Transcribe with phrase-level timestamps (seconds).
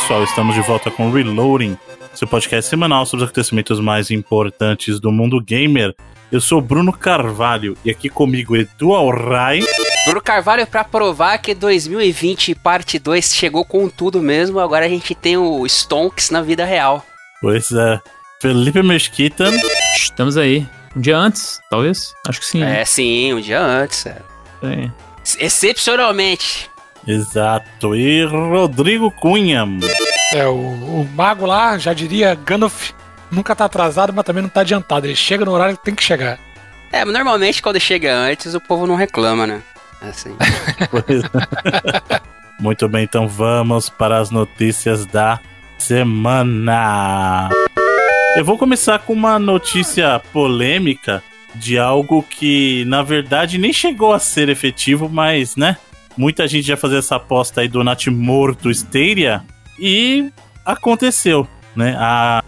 [0.00, 1.76] Pessoal, estamos de volta com Reloading,
[2.14, 5.92] seu podcast semanal sobre os acontecimentos mais importantes do mundo gamer.
[6.30, 9.60] Eu sou Bruno Carvalho e aqui comigo Edu Alray.
[10.06, 15.16] Bruno Carvalho para provar que 2020 parte 2 chegou com tudo mesmo, agora a gente
[15.16, 17.04] tem o Stonks na vida real.
[17.40, 18.00] Pois é.
[18.40, 19.50] Felipe Mesquita.
[19.96, 20.66] Estamos aí.
[20.96, 22.14] Um dia antes, talvez?
[22.26, 22.62] Acho que sim.
[22.62, 24.06] É, sim, um dia antes.
[24.06, 24.22] É.
[24.62, 24.90] É.
[25.40, 26.67] Excepcionalmente.
[27.06, 27.94] Exato.
[27.94, 29.66] E Rodrigo Cunha.
[30.32, 32.90] É, o, o mago lá, já diria, Gandalf
[33.30, 35.06] nunca tá atrasado, mas também não tá adiantado.
[35.06, 36.38] Ele chega no horário que tem que chegar.
[36.92, 39.62] É, mas normalmente quando chega antes, o povo não reclama, né?
[40.00, 40.34] Assim.
[40.90, 42.20] Pois é.
[42.60, 45.38] Muito bem, então vamos para as notícias da
[45.78, 47.48] semana.
[48.36, 51.22] Eu vou começar com uma notícia polêmica
[51.54, 55.76] de algo que, na verdade, nem chegou a ser efetivo, mas, né?
[56.18, 59.40] Muita gente já fazia essa aposta aí do Nat morto Stadia
[59.78, 60.32] e
[60.64, 61.94] aconteceu, né?
[61.96, 62.42] A,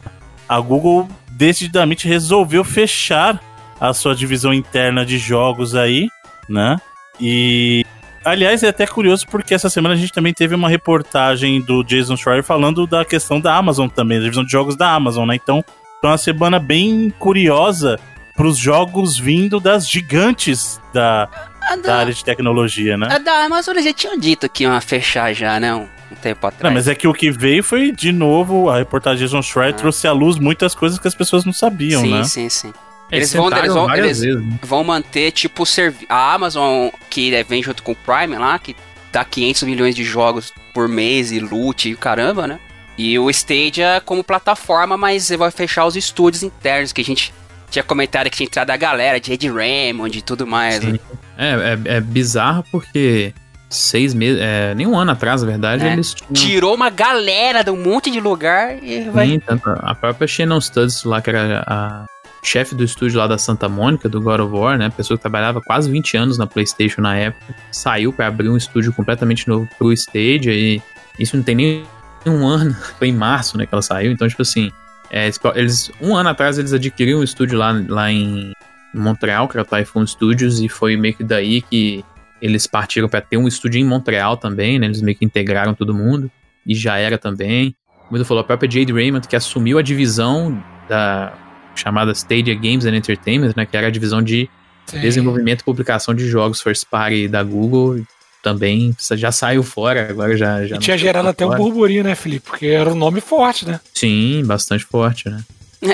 [0.49, 3.41] a Google decididamente resolveu fechar
[3.81, 6.09] a sua divisão interna de jogos aí,
[6.49, 6.79] né?
[7.21, 7.87] E
[8.25, 12.17] aliás, é até curioso porque essa semana a gente também teve uma reportagem do Jason
[12.17, 15.37] Schreier falando da questão da Amazon também, da divisão de jogos da Amazon, né?
[15.37, 15.65] Então,
[16.01, 18.01] foi uma semana bem curiosa
[18.35, 21.29] para os jogos vindo das gigantes da,
[21.77, 23.09] da da, área de tecnologia, né?
[23.11, 25.75] a da Amazon eles já tinham dito que iam fechar já, né?
[25.75, 26.63] Um, um tempo atrás.
[26.65, 29.75] Não, mas é que o que veio foi, de novo, a reportagem de Jason Schreier
[29.75, 29.77] Ah.
[29.77, 32.25] trouxe à luz muitas coisas que as pessoas não sabiam, sim, né?
[32.25, 32.73] sim, sim.
[33.13, 34.59] Eles Eles vão- eles vão- eles- vezes, né?
[34.63, 35.65] Vão manter, tipo,
[36.09, 38.77] a Amazon, que é- vem junto com o Prime lá, que
[39.13, 42.61] dá 500 milhões de jogos por mês e loot e caramba, né?
[42.97, 47.33] E o Stadia como plataforma, mas vai fechar os estúdios internos, que a gente
[47.71, 50.77] tinha comentado que tinha entrado a galera de Ed Raymond e tudo mais.
[50.83, 50.93] Sim.
[50.93, 50.99] né?
[51.41, 53.33] É, é, é bizarro porque
[53.71, 55.93] seis meses, é, nem um ano atrás, na verdade, É.
[55.93, 56.33] eles tinham.
[56.35, 59.29] Tirou uma galera de um monte de lugar e vai.
[59.29, 59.41] Sim,
[59.83, 62.05] a própria Shannon Studios lá, que era a
[62.43, 64.91] chefe do estúdio lá da Santa Mônica, do God of War, né?
[64.91, 68.93] Pessoa que trabalhava quase 20 anos na PlayStation na época, saiu pra abrir um estúdio
[68.93, 70.83] completamente novo pro Stadia e
[71.19, 71.85] isso não tem nem
[72.27, 74.11] um ano, foi em março, né, que ela saiu.
[74.11, 74.71] Então, tipo assim,
[75.11, 78.53] é, eles, um ano atrás eles adquiriram um estúdio lá, lá em
[78.95, 82.05] Montreal, que era o Typhoon Studios, e foi meio que daí que
[82.43, 84.87] eles partiram pra ter um estúdio em Montreal também, né?
[84.87, 86.31] Eles meio que integraram todo mundo
[86.67, 87.75] e já era também.
[88.07, 91.33] Como ele falou, a própria Jade Raymond, que assumiu a divisão da
[91.75, 94.49] chamada Stadia Games and Entertainment, né, que era a divisão de
[94.87, 95.01] Sim.
[95.01, 98.03] desenvolvimento e publicação de jogos first party da Google,
[98.43, 101.61] também já saiu fora, agora já, já E tinha gerado até um fora.
[101.63, 102.47] burburinho, né, Felipe?
[102.49, 103.79] Porque era um nome forte, né?
[103.95, 105.43] Sim, bastante forte, né?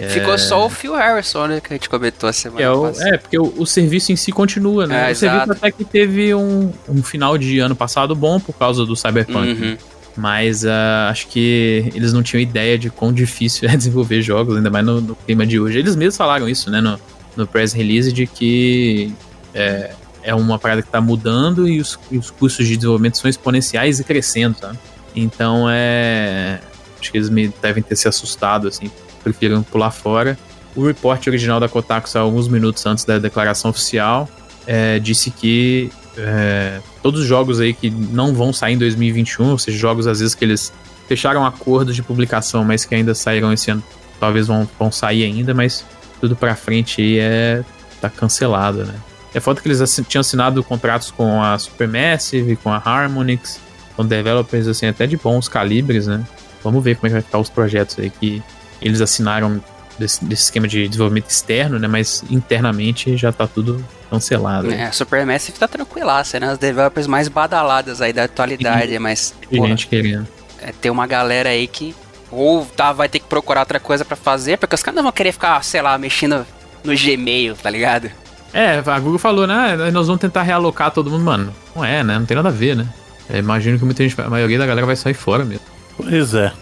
[0.09, 1.61] Ficou só o Phil Harrison, né?
[1.61, 3.09] Que a gente comentou a semana É, passada.
[3.15, 5.11] é, porque o, o serviço em si continua, né?
[5.11, 5.53] É, o serviço exato.
[5.53, 9.55] até que teve um, um final de ano passado bom por causa do Cyberpunk.
[9.55, 9.67] né?
[9.71, 9.77] Uhum.
[10.17, 14.71] Mas ah, acho que eles não tinham ideia de quão difícil é desenvolver jogos, ainda
[14.71, 15.79] mais no, no clima de hoje.
[15.79, 16.99] Eles mesmos falaram isso, né, no,
[17.37, 19.13] no press release, de que
[19.55, 19.91] é,
[20.23, 24.05] é uma parada que tá mudando e os, os custos de desenvolvimento são exponenciais e
[24.05, 24.79] crescendo, sabe?
[25.15, 26.59] Então é.
[27.01, 28.91] Acho que eles me devem ter se assustado, assim,
[29.27, 30.39] preferiram pular fora.
[30.77, 34.29] O report original da Kotaku alguns minutos antes da declaração oficial.
[34.67, 39.59] é, disse que é, todos os jogos aí que não vão sair em 2021, ou
[39.59, 40.73] seja, jogos às vezes que eles
[41.09, 43.83] fecharam acordos de publicação, mas que ainda saíram esse ano,
[44.19, 45.85] talvez vão, vão sair ainda, mas
[46.21, 47.65] tudo pra frente aí é
[48.01, 48.95] tá cancelado, né?
[49.35, 53.61] É foda que eles assin- tinham assinado contratos com a Supermassive, com a Harmonix,
[53.97, 56.25] com developers assim até de bons calibres, né?
[56.65, 58.43] Vamos ver como é que vai ficar os projetos aí que
[58.81, 59.63] eles assinaram
[59.99, 61.89] desse, desse esquema de desenvolvimento externo, né?
[61.89, 64.71] Mas internamente já tá tudo cancelado.
[64.73, 66.51] É, a Supermassive tá tranquilaça, né?
[66.51, 70.27] As developers mais badaladas aí da atualidade, mas Tem porra, gente querendo.
[70.61, 71.95] é, tem uma galera aí que
[72.31, 75.13] ou tá, vai ter que procurar outra coisa pra fazer, porque os caras não vão
[75.13, 76.45] querer ficar, sei lá, mexendo
[76.83, 78.11] no Gmail, tá ligado?
[78.53, 79.77] É, a Google falou, né?
[79.93, 81.55] Nós vamos tentar realocar todo mundo, mano.
[81.75, 82.19] Não é, né?
[82.19, 82.87] Não tem nada a ver, né?
[83.29, 85.65] Eu imagino que muita gente, a maioria da galera vai sair fora mesmo.
[85.97, 86.53] Pois é.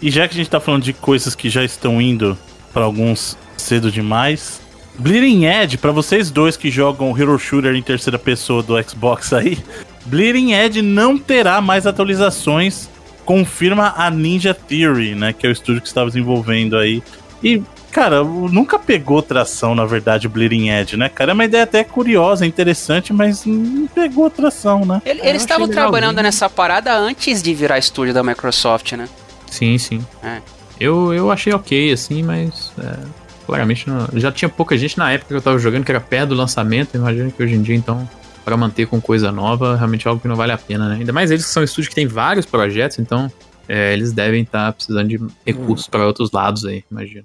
[0.00, 2.36] E já que a gente tá falando de coisas que já estão indo
[2.72, 4.60] pra alguns cedo demais,
[4.98, 9.58] Bleeding Edge, pra vocês dois que jogam Hero Shooter em terceira pessoa do Xbox aí,
[10.06, 12.88] Bleeding Edge não terá mais atualizações,
[13.24, 17.02] confirma a Ninja Theory, né, que é o estúdio que estava desenvolvendo aí.
[17.42, 21.32] E, cara, nunca pegou tração, na verdade, o Bleeding Edge, né, cara?
[21.32, 25.02] É uma ideia até curiosa, interessante, mas não pegou tração, né?
[25.04, 29.08] Eles estavam trabalhando nessa parada antes de virar estúdio da Microsoft, né?
[29.56, 30.06] Sim, sim.
[30.22, 30.40] É.
[30.78, 32.72] Eu, eu achei ok, assim, mas.
[32.78, 32.98] é,
[33.46, 34.06] claramente não.
[34.14, 36.94] Já tinha pouca gente na época que eu tava jogando, que era perto do lançamento.
[36.96, 38.08] Imagino que hoje em dia, então.
[38.44, 40.96] pra manter com coisa nova, realmente é algo que não vale a pena, né?
[40.96, 43.30] Ainda mais eles que são estúdios que tem vários projetos, então
[43.68, 47.24] é, eles devem estar precisando de recursos pra outros lados aí, imagino.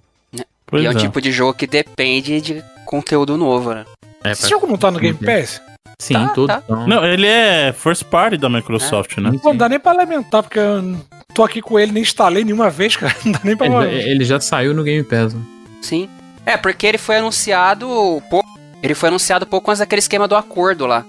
[0.66, 0.96] Pois e é o é.
[0.96, 3.86] tipo de jogo que depende de conteúdo novo, né?
[4.24, 5.62] É, Esse jogo não tá no Game Pass?
[6.00, 6.64] Sim, Tá, todos tá.
[6.66, 6.88] são.
[6.88, 9.30] Não, ele é first party da Microsoft, né?
[9.32, 10.96] Sim, Pô, não dá nem pra lamentar, porque eu
[11.32, 13.16] tô aqui com ele, nem instalei nenhuma vez, cara.
[13.26, 13.68] Não dá nem pra.
[13.88, 15.34] Ele, ele já saiu no Game Pass.
[15.34, 15.42] né?
[15.82, 16.10] Sim.
[16.46, 17.88] É, porque ele foi anunciado
[18.30, 18.50] pouco.
[18.84, 21.06] Ele foi anunciado pouco antes daquele esquema do acordo lá.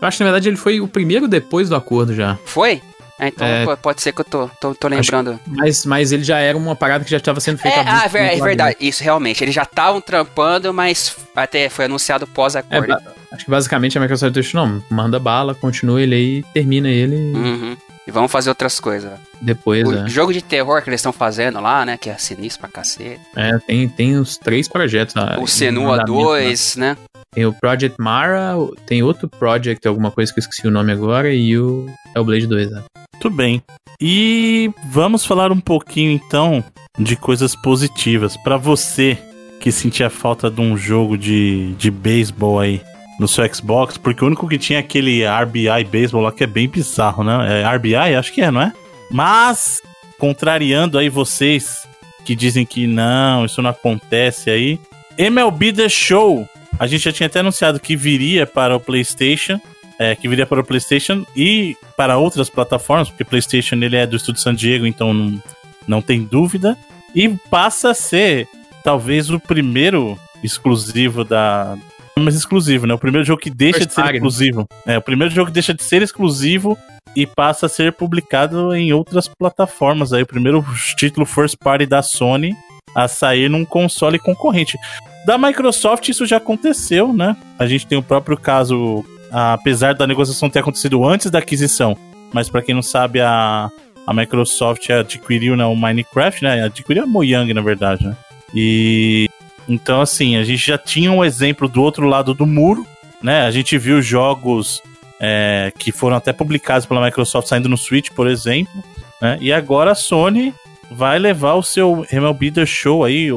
[0.00, 2.38] Eu acho que na verdade ele foi o primeiro depois do acordo já.
[2.44, 2.82] Foi?
[3.20, 3.74] É, então É.
[3.76, 5.40] pode ser que eu tô, tô, tô lembrando.
[5.44, 8.08] Mas, mas ele já era uma parada que já estava sendo feita É, ah, é
[8.08, 8.76] ver- é lá verdade.
[8.78, 9.42] Isso, realmente.
[9.42, 12.86] Eles já estavam trampando, mas até foi anunciado É, pós-acordo.
[12.86, 13.02] ba-
[13.32, 17.34] acho que basicamente a Microsoft deixou, não, manda bala, continua ele aí, termina ele e
[17.36, 17.76] Uhum.
[18.08, 19.12] E vamos fazer outras coisas.
[19.38, 20.08] depois, O é.
[20.08, 21.98] jogo de terror que eles estão fazendo lá, né?
[21.98, 23.20] Que é sinistro pra cacete.
[23.36, 25.14] É, tem, tem os três projetos.
[25.14, 26.96] ah, o Senua andamento, 2, né?
[27.34, 28.54] Tem o Project Mara,
[28.86, 32.70] tem outro Project, alguma coisa que eu esqueci o nome agora, e o Hellblade 2,
[32.70, 32.82] né?
[33.14, 33.62] Muito bem.
[34.00, 36.64] E vamos falar um pouquinho então
[36.98, 38.38] de coisas positivas.
[38.38, 39.18] Pra você
[39.60, 42.80] que sentia falta de um jogo de, de beisebol aí
[43.18, 46.68] no seu Xbox, porque o único que tinha aquele RBI beisebol lá que é bem
[46.68, 47.62] bizarro, né?
[47.62, 48.14] É RBI?
[48.16, 48.72] Acho que é, não é?
[49.10, 49.82] Mas,
[50.18, 51.86] contrariando aí vocês
[52.24, 54.78] que dizem que não, isso não acontece aí,
[55.16, 56.46] MLB The Show.
[56.78, 59.60] A gente já tinha até anunciado que viria para o PlayStation
[59.98, 64.16] é, que viria para o PlayStation e para outras plataformas, porque PlayStation ele é do
[64.16, 65.42] estúdio San Diego, então não,
[65.88, 66.78] não tem dúvida.
[67.14, 68.46] E passa a ser
[68.84, 71.76] talvez o primeiro exclusivo da.
[72.18, 72.94] Mas exclusivo, né?
[72.94, 74.68] O primeiro jogo que deixa First de ser exclusivo.
[74.86, 76.76] É, o primeiro jogo que deixa de ser exclusivo
[77.16, 80.12] e passa a ser publicado em outras plataformas.
[80.12, 80.64] Aí, o primeiro
[80.96, 82.56] título first party da Sony
[82.94, 84.78] a sair num console concorrente.
[85.26, 87.36] Da Microsoft, isso já aconteceu, né?
[87.58, 91.96] A gente tem o próprio caso apesar da negociação ter acontecido antes da aquisição,
[92.32, 93.70] mas pra quem não sabe, a,
[94.06, 96.64] a Microsoft adquiriu né, o Minecraft, né?
[96.64, 98.16] Adquiriu a Mojang, na verdade, né?
[98.54, 99.28] E
[99.68, 102.86] então, assim, a gente já tinha um exemplo do outro lado do muro,
[103.22, 103.42] né?
[103.42, 104.82] A gente viu jogos
[105.20, 108.82] é, que foram até publicados pela Microsoft saindo no Switch, por exemplo,
[109.20, 109.36] né?
[109.40, 110.54] E agora a Sony
[110.90, 113.28] vai levar o seu MLB The Show aí,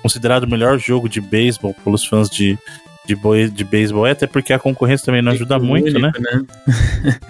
[0.00, 2.56] considerado o melhor jogo de beisebol pelos fãs de,
[3.10, 6.12] de, boi, de beisebol, é até porque a concorrência também não ajuda muito, né?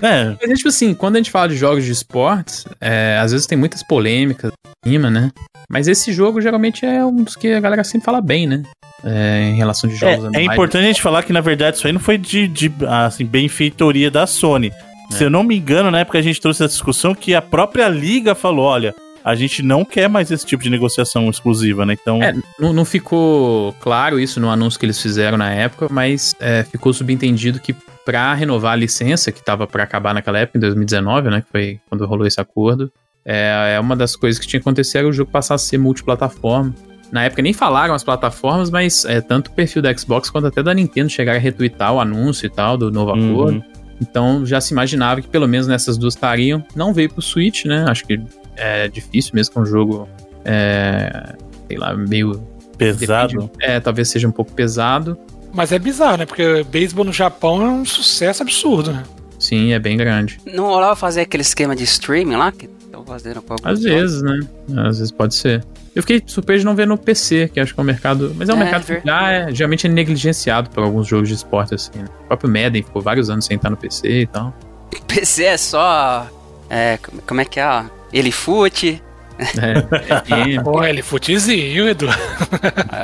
[0.03, 3.33] É, Mas, é, tipo assim, quando a gente fala de jogos de esportes, é, às
[3.33, 4.53] vezes tem muitas polêmicas
[4.85, 5.31] em cima, né?
[5.71, 8.63] Mas esse jogo geralmente é um dos que a galera sempre fala bem, né?
[9.05, 10.47] É, em relação de é, jogos é anuais.
[10.47, 14.11] importante a gente falar que, na verdade, isso aí não foi de, de assim, benfeitoria
[14.11, 14.73] da Sony.
[15.11, 17.89] Se eu não me engano, na época a gente trouxe essa discussão que a própria
[17.89, 18.95] liga falou, olha,
[19.25, 21.97] a gente não quer mais esse tipo de negociação exclusiva, né?
[22.01, 26.35] Então, É, não, não ficou claro isso no anúncio que eles fizeram na época, mas
[26.41, 27.75] é, ficou subentendido que
[28.05, 31.41] pra renovar a licença, que tava pra acabar naquela época, em 2019, né?
[31.43, 32.91] Que foi quando rolou esse acordo,
[33.25, 35.79] é, é uma das coisas que tinha que acontecer era o jogo passar a ser
[35.79, 36.75] multiplataforma.
[37.13, 40.63] Na época nem falaram as plataformas, mas é, tanto o perfil da Xbox quanto até
[40.63, 43.33] da Nintendo chegaram a retweetar o anúncio e tal do novo Uhum.
[43.33, 43.65] acordo.
[44.01, 46.65] Então já se imaginava que pelo menos nessas duas estariam.
[46.75, 47.85] Não veio pro Switch, né?
[47.89, 48.19] Acho que
[48.57, 50.09] é difícil mesmo com um jogo,
[50.45, 51.35] é,
[51.69, 52.43] sei lá, meio
[52.77, 53.33] pesado.
[53.35, 55.19] Depende- É, talvez seja um pouco pesado.
[55.53, 56.27] Mas é bizarro, né?
[56.27, 59.03] Porque beisebol no Japão é um sucesso absurdo, né?
[59.39, 60.39] Sim, é bem grande.
[60.47, 62.53] Não rolava fazer aquele esquema de streaming lá?
[62.53, 64.39] Que estão fazendo com Às vezes, né?
[64.87, 65.65] Às vezes pode ser.
[65.95, 68.33] Eu fiquei surpreso de não ver no PC, que acho que é um mercado.
[68.37, 71.35] Mas é um É, mercado que já é, geralmente é negligenciado por alguns jogos de
[71.35, 71.91] esporte, assim.
[71.99, 72.05] Né?
[72.25, 74.55] O próprio Madden ficou vários anos sem estar no PC e tal.
[75.09, 76.29] PC é só.
[76.69, 77.85] É, como- como é que é?
[78.13, 79.03] Ele fute,
[79.39, 80.61] É, game.
[80.65, 82.07] Pô, ele futezinho, Edu.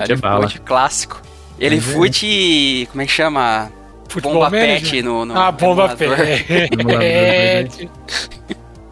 [0.04, 0.42] ele bala.
[0.42, 1.22] fute clássico.
[1.58, 1.92] Ele Mas é.
[1.92, 2.88] fute.
[2.90, 3.70] Como é que chama?
[4.08, 4.80] Futebol Bomba Manager.
[4.82, 6.46] pet no, no Ah, bomba pet.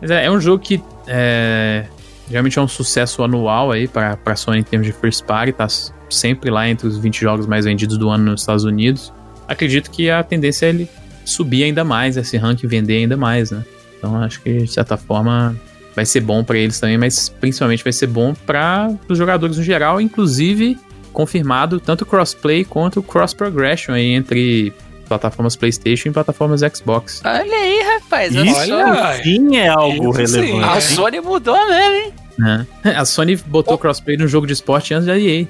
[0.00, 1.85] Mas é, é um jogo que é,
[2.28, 5.66] geralmente é um sucesso anual aí pra, pra Sony em termos de first party, tá
[6.11, 9.12] sempre lá entre os 20 jogos mais vendidos do ano nos Estados Unidos.
[9.49, 10.88] Acredito que a tendência é ele
[11.25, 13.62] subir ainda mais, esse ranking vender ainda mais, né?
[13.99, 15.54] Então acho que de certa forma
[15.94, 19.62] vai ser bom pra eles também, mas principalmente vai ser bom para os jogadores no
[19.62, 20.78] geral, inclusive
[21.12, 24.72] confirmado tanto crossplay quanto cross progression aí entre
[25.08, 27.22] plataformas PlayStation e plataformas Xbox.
[27.24, 28.36] Olha aí, rapaz.
[28.36, 30.40] a Isso sim é algo Isso sim.
[30.40, 30.76] relevante.
[30.76, 30.80] A?
[30.80, 32.12] Sony mudou mesmo, hein?
[32.38, 32.66] né?
[32.96, 35.46] A Sony botou crossplay no jogo de esporte antes da EA,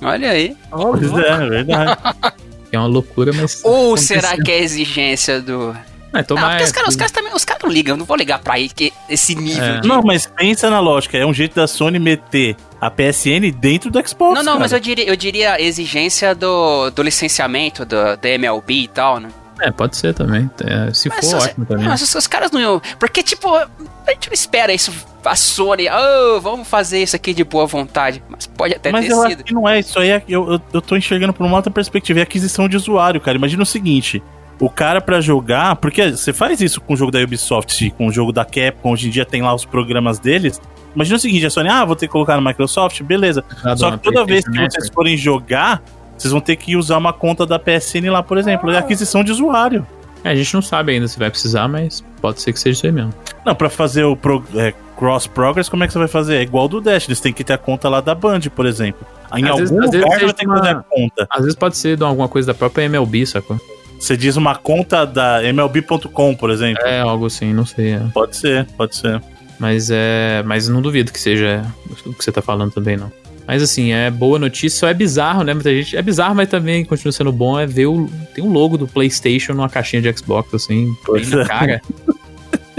[0.00, 0.56] Olha aí.
[0.70, 2.00] Pois é, é verdade.
[2.72, 3.60] é uma loucura, mas...
[3.64, 5.76] Ou será que é exigência do.
[6.14, 7.32] É, Não, porque os caras os caras também.
[7.34, 9.80] Os caras não ligam, eu não vou ligar pra aí que esse nível É.
[9.80, 9.88] de.
[9.88, 14.08] Não, mas pensa na lógica, é um jeito da Sony meter a PSN dentro do
[14.08, 14.34] Xbox.
[14.34, 14.58] Não, não, cara.
[14.60, 19.28] mas eu diria, eu diria exigência do, do licenciamento do, da MLB e tal, né?
[19.60, 20.50] É, pode ser também.
[20.64, 21.86] É, se Mas for, ótimo também.
[21.86, 22.82] Mas os, os caras não iam.
[22.98, 23.68] Porque, tipo, a
[24.10, 24.92] gente não espera isso.
[25.24, 28.20] A Sony, oh, vamos fazer isso aqui de boa vontade.
[28.28, 29.44] Mas pode até Mas ter eu acho sido.
[29.44, 30.10] que não é isso aí.
[30.10, 32.18] é- Eu, eu, eu tô enxergando por uma outra perspectiva.
[32.18, 33.38] É aquisição de usuário, cara.
[33.38, 34.20] Imagina o seguinte:
[34.60, 35.76] o cara pra jogar.
[35.76, 38.92] Porque você faz isso com o jogo da Ubisoft, com o jogo da Capcom.
[38.92, 40.60] Hoje em dia tem lá os programas deles.
[40.94, 43.44] Imagina o seguinte: a Sony, ah, vou ter que colocar no Microsoft, beleza.
[43.76, 45.82] Só que toda vez que PlayStation vocês forem jogar,
[46.16, 48.70] vocês vão ter que usar uma conta da PSN lá, por exemplo.
[48.70, 49.86] É aquisição de usuário.
[50.22, 52.86] É, a gente não sabe ainda se vai precisar, mas pode ser que seja isso
[52.86, 53.12] aí mesmo.
[53.44, 56.36] Não, pra fazer o pro- é, cross progress, como é que você vai fazer?
[56.36, 59.06] É igual do Dash, eles têm que ter a conta lá da Band, por exemplo.
[59.36, 61.26] Em Às algum vezes- vezes lugar vai ter que uma- fazer a conta.
[61.28, 63.60] Às vezes pode ser de alguma coisa da própria MLB, sacou?
[64.04, 66.82] Você diz uma conta da MLB.com, por exemplo.
[66.84, 67.92] É, algo assim, não sei.
[67.94, 68.02] é.
[68.12, 69.22] Pode ser, pode ser.
[69.58, 70.42] Mas é.
[70.44, 71.64] Mas não duvido que seja
[72.04, 73.10] o que você tá falando também, não.
[73.46, 75.54] Mas assim, é boa notícia, só é bizarro, né?
[75.54, 75.96] Muita gente.
[75.96, 77.58] É bizarro, mas também continua sendo bom.
[77.58, 78.06] É ver o.
[78.34, 81.44] Tem um logo do PlayStation numa caixinha de Xbox, assim, bem Pois na é.
[81.46, 81.82] cara.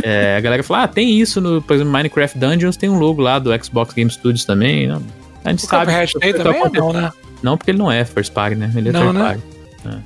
[0.03, 3.23] É, a galera fala, ah, tem isso no, por exemplo, Minecraft Dungeons, tem um logo
[3.23, 4.85] lá do Xbox Game Studios também.
[4.85, 5.01] Não,
[5.43, 5.91] a gente O sabe.
[5.91, 7.11] Cuphead que tem também não, né?
[7.41, 8.71] Não, porque ele não é first party, né?
[8.75, 9.23] Ele é Não, third né?
[9.23, 9.43] party.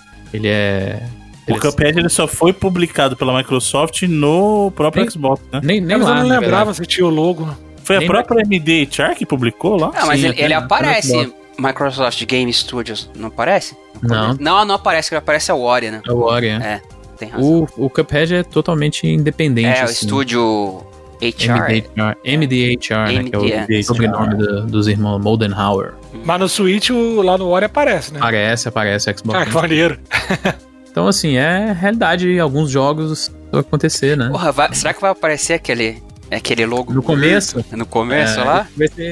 [0.06, 0.09] É.
[0.34, 1.02] Ele é.
[1.48, 5.60] O ele é- Cuphead ele só foi publicado pela Microsoft no próprio Nem- Xbox, né?
[5.64, 7.48] Nem, nem Mas lá, eu não lembrava se tinha o logo.
[7.84, 9.92] Foi a Nem própria MDHR que publicou lá?
[9.94, 11.34] Não, mas Sim, ele, ele até no aparece.
[11.58, 13.76] Microsoft Game Studios, não aparece?
[14.02, 14.36] Não.
[14.40, 16.02] Não, não aparece, que aparece é o Ori, né?
[16.08, 16.52] É o Ori, é.
[16.56, 16.82] É,
[17.18, 17.68] tem razão.
[17.76, 19.68] O, o Cuphead é totalmente independente.
[19.80, 20.06] é, o assim.
[20.06, 20.89] estúdio HR.
[21.22, 23.36] MDHR, MDHR, né, que
[23.76, 25.94] é o sobrenome do- dos irmãos Moldenhauer.
[26.24, 28.20] Mas no Switch, o- lá no Ori aparece, né?
[28.20, 29.40] Aparece, aparece Xbox.
[29.40, 30.00] Ah, que maneiro.
[30.92, 34.28] Então, assim, é realidade alguns jogos acontecer, né?
[34.32, 36.92] Porra, vai- será que vai aparecer aquele, aquele logo?
[36.92, 37.64] No começo?
[37.72, 38.68] No começo É, lá?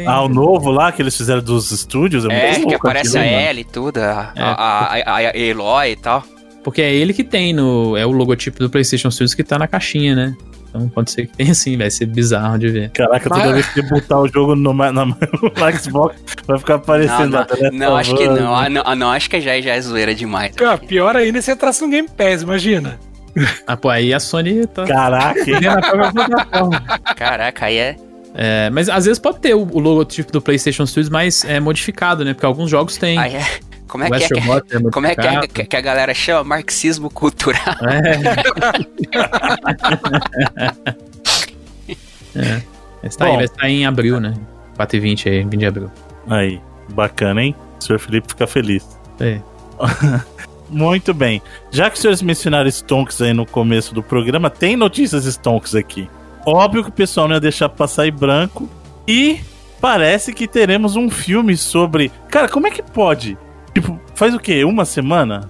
[0.07, 2.25] Ah, o novo lá que eles fizeram dos estúdios?
[2.25, 3.23] É, É, muito que aparece a.
[3.25, 4.41] Ellie e tudo, a, É.
[4.41, 6.23] a, a, a- a Eloy e tal.
[6.63, 7.95] Porque é ele que tem no.
[7.95, 10.35] É o logotipo do PlayStation Studios que tá na caixinha, né?
[10.69, 12.89] Então pode ser que tenha sim, vai ser bizarro de ver.
[12.91, 15.15] Caraca, toda Mas- vez que botar o jogo no, na, no
[15.79, 17.45] Xbox, vai ficar Não, aparecendo não, lá.
[17.45, 18.55] tá não, acho que não.
[18.55, 20.55] Ah, não, ah, não, acho que já, já é zoeira demais.
[20.55, 22.99] Pior, pior ainda é você traça um Game Pass, imagina.
[23.67, 24.85] Ah, pô, aí a Sony tá.
[24.85, 25.39] Caraca.
[27.15, 27.95] Caraca, aí é.
[28.39, 32.23] É, mas às vezes pode ter o, o logotipo do PlayStation Studios mais é, modificado,
[32.23, 32.33] né?
[32.33, 33.17] Porque alguns jogos tem.
[33.17, 33.45] Aí é.
[33.87, 34.27] Como é que é?
[34.27, 36.43] que- Astrobot é Como é que, é que, que a galera chama?
[36.43, 37.61] Marxismo cultural.
[37.81, 37.99] É.
[42.35, 42.61] é.
[43.03, 44.33] Esse tá aí, vai sair em abril, né?
[44.75, 45.91] 4 e 20 aí, 20 de abril.
[46.27, 47.55] Aí, bacana, hein?
[47.79, 48.85] O senhor Felipe fica feliz.
[49.19, 49.39] É.
[50.69, 51.41] Muito bem.
[51.71, 56.09] Já que os senhores mencionaram Stonks aí no começo do programa, tem notícias Stonks aqui.
[56.45, 58.69] Óbvio que o pessoal não ia deixar passar em branco.
[59.07, 59.39] E
[59.79, 62.11] parece que teremos um filme sobre.
[62.29, 63.37] Cara, como é que pode?
[63.79, 64.63] Tipo, faz o quê?
[64.63, 65.49] Uma semana?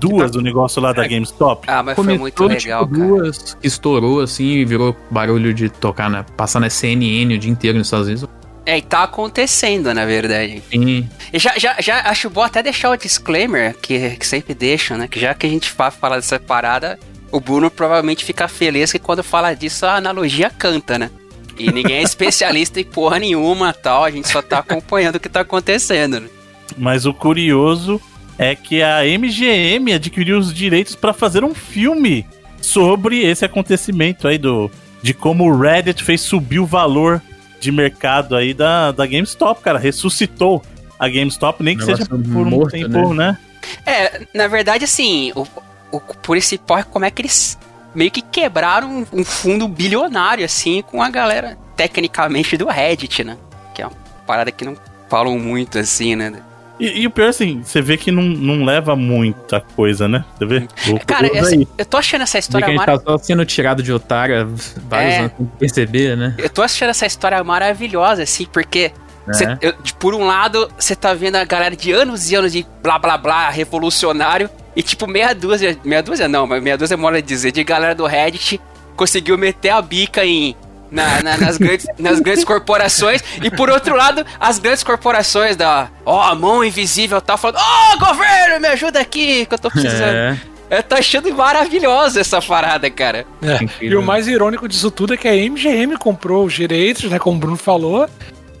[0.00, 1.64] Duas do negócio lá da GameStop?
[1.68, 3.08] Ah, mas foi muito legal, tipo, cara.
[3.08, 6.24] duas que estourou assim e virou barulho de tocar na.
[6.24, 8.28] passar na CNN o dia inteiro nos Estados Unidos.
[8.66, 10.62] É, e tá acontecendo, na verdade.
[10.70, 11.08] Sim.
[11.32, 15.06] E já, já, já acho bom até deixar o disclaimer, que, que sempre deixam, né?
[15.08, 16.98] Que já que a gente fa- fala dessa parada,
[17.30, 21.10] o Bruno provavelmente fica feliz que quando fala disso a analogia canta, né?
[21.58, 25.28] E ninguém é especialista em porra nenhuma tal, a gente só tá acompanhando o que
[25.28, 26.28] tá acontecendo, né?
[26.76, 28.00] Mas o curioso
[28.38, 32.26] é que a MGM adquiriu os direitos para fazer um filme
[32.60, 34.70] sobre esse acontecimento aí do
[35.02, 37.22] de como o Reddit fez subir o valor
[37.60, 40.62] de mercado aí da, da GameStop, cara, ressuscitou
[40.98, 43.38] a GameStop, nem que seja por um morto, tempo, né?
[43.86, 45.46] É, na verdade, assim, o,
[45.92, 47.58] o principal é como é que eles
[47.94, 53.36] meio que quebraram um, um fundo bilionário, assim, com a galera, tecnicamente, do Reddit, né?
[53.74, 53.96] Que é uma
[54.26, 54.76] parada que não
[55.08, 56.42] falam muito, assim, né?
[56.80, 60.24] E, e o pior assim, você vê que não, não leva muita coisa, né?
[60.38, 60.68] Você vê?
[61.06, 61.68] Cara, essa- é isso.
[61.76, 63.04] eu tô achando essa história que a gente maravilhosa.
[63.04, 64.44] tá só sendo tirado de otário há
[64.88, 65.18] vários É.
[65.18, 66.34] anos sem perceber, né?
[66.38, 68.92] Eu tô achando essa história maravilhosa, assim, porque.
[69.28, 69.32] É.
[69.34, 72.52] cê- eu- de- por um lado, você tá vendo a galera de anos e anos
[72.52, 76.94] de blá blá blá, revolucionário, e tipo, meia dúzia, meia dúzia não, mas meia dúzia
[76.94, 78.60] é mola de dizer, de galera do Reddit
[78.96, 80.56] conseguiu meter a bica em.
[80.90, 85.88] Na- na- nas, grandes, nas grandes corporações, e por outro lado, as grandes corporações da.
[86.04, 90.02] Ó, a mão invisível tá falando: Ó, governo, me ajuda aqui, que eu tô precisando.
[90.14, 90.38] É.
[90.70, 93.24] Eu tô achando maravilhosa essa parada, cara.
[93.42, 93.58] É.
[93.80, 97.18] E o mais irônico disso tudo é que a MGM comprou os direitos, né?
[97.18, 98.06] Como o Bruno falou.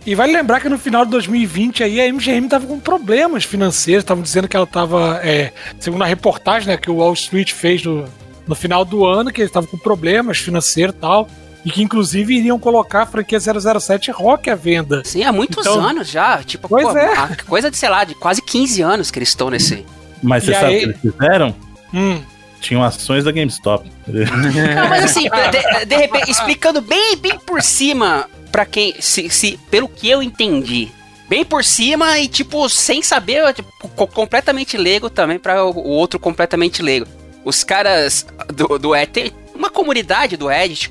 [0.06, 4.04] E vale lembrar que no final de 2020 aí a MGM tava com problemas financeiros.
[4.04, 7.84] Estavam dizendo que ela tava, é, segundo a reportagem né, que o Wall Street fez
[7.84, 8.06] no,
[8.46, 11.28] no final do ano, que eles estavam com problemas financeiros e tal.
[11.68, 15.02] E que inclusive iriam colocar a franquia 007 Rock à venda.
[15.04, 16.42] Sim, há muitos Então- anos já.
[16.42, 17.12] Tipo, Pois pô, é.
[17.12, 19.84] a- coisa de, sei lá, de quase 15 anos que eles estão nesse.
[20.22, 21.54] Mas você E sabe o aí- que eles fizeram?
[21.92, 22.22] Hum,
[22.60, 23.86] tinham ações da GameStop.
[24.08, 28.94] Não, mas assim, de, de repente, explicando bem, bem por cima, pra quem.
[28.98, 30.88] Se, se, pelo que eu entendi.
[31.28, 33.70] Bem por cima e, tipo, sem saber, tipo,
[34.08, 37.06] completamente leigo também para o, outro completamente leigo.
[37.44, 40.90] Os caras do, do tem uma comunidade do Reddit,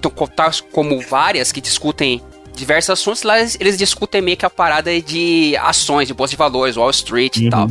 [0.72, 2.22] como várias, que discutem
[2.54, 3.24] diversos assuntos.
[3.24, 7.38] Lá eles, discutem meio que a parada de ações, de bolsa de valores, Wall Street
[7.38, 7.44] uhum.
[7.44, 7.70] e tal.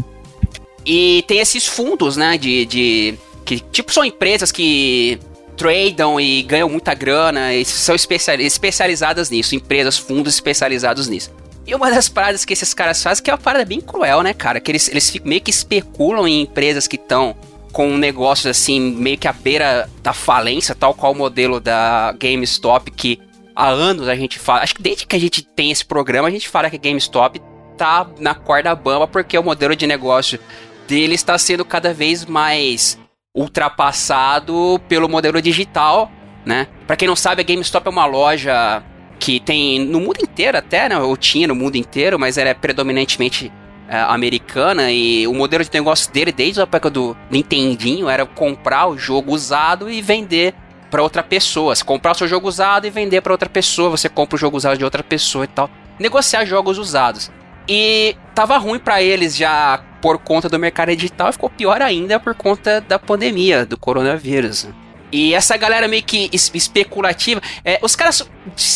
[0.86, 5.18] E tem esses fundos, né, de, de que tipo são empresas que
[5.56, 11.30] tradam e ganham muita grana e são especializadas nisso, empresas, fundos especializados nisso.
[11.66, 14.32] E uma das paradas que esses caras fazem, que é uma parada bem cruel, né,
[14.32, 14.60] cara?
[14.60, 17.34] Que eles, eles meio que especulam em empresas que estão
[17.76, 22.90] com negócios assim, meio que à beira da falência, tal qual o modelo da GameStop,
[22.90, 23.20] que
[23.54, 24.62] há anos a gente fala.
[24.62, 27.38] Acho que desde que a gente tem esse programa, a gente fala que a GameStop
[27.76, 30.40] tá na corda bamba, porque o modelo de negócio
[30.88, 32.98] dele está sendo cada vez mais
[33.36, 36.10] ultrapassado pelo modelo digital,
[36.46, 36.68] né?
[36.86, 38.82] Para quem não sabe, a GameStop é uma loja
[39.18, 40.98] que tem no mundo inteiro até, né?
[40.98, 43.52] Ou tinha no mundo inteiro, mas ela é predominantemente
[43.88, 48.98] americana e o modelo de negócio dele desde a época do Nintendinho era comprar o
[48.98, 50.54] jogo usado e vender
[50.90, 51.74] para outra pessoa.
[51.74, 54.56] Você comprar o seu jogo usado e vender para outra pessoa, você compra o jogo
[54.56, 55.70] usado de outra pessoa e tal.
[55.98, 57.30] Negociar jogos usados.
[57.68, 62.34] E tava ruim para eles já por conta do mercado digital, ficou pior ainda por
[62.34, 64.68] conta da pandemia, do coronavírus.
[65.10, 68.28] E essa galera meio que especulativa, é, os caras,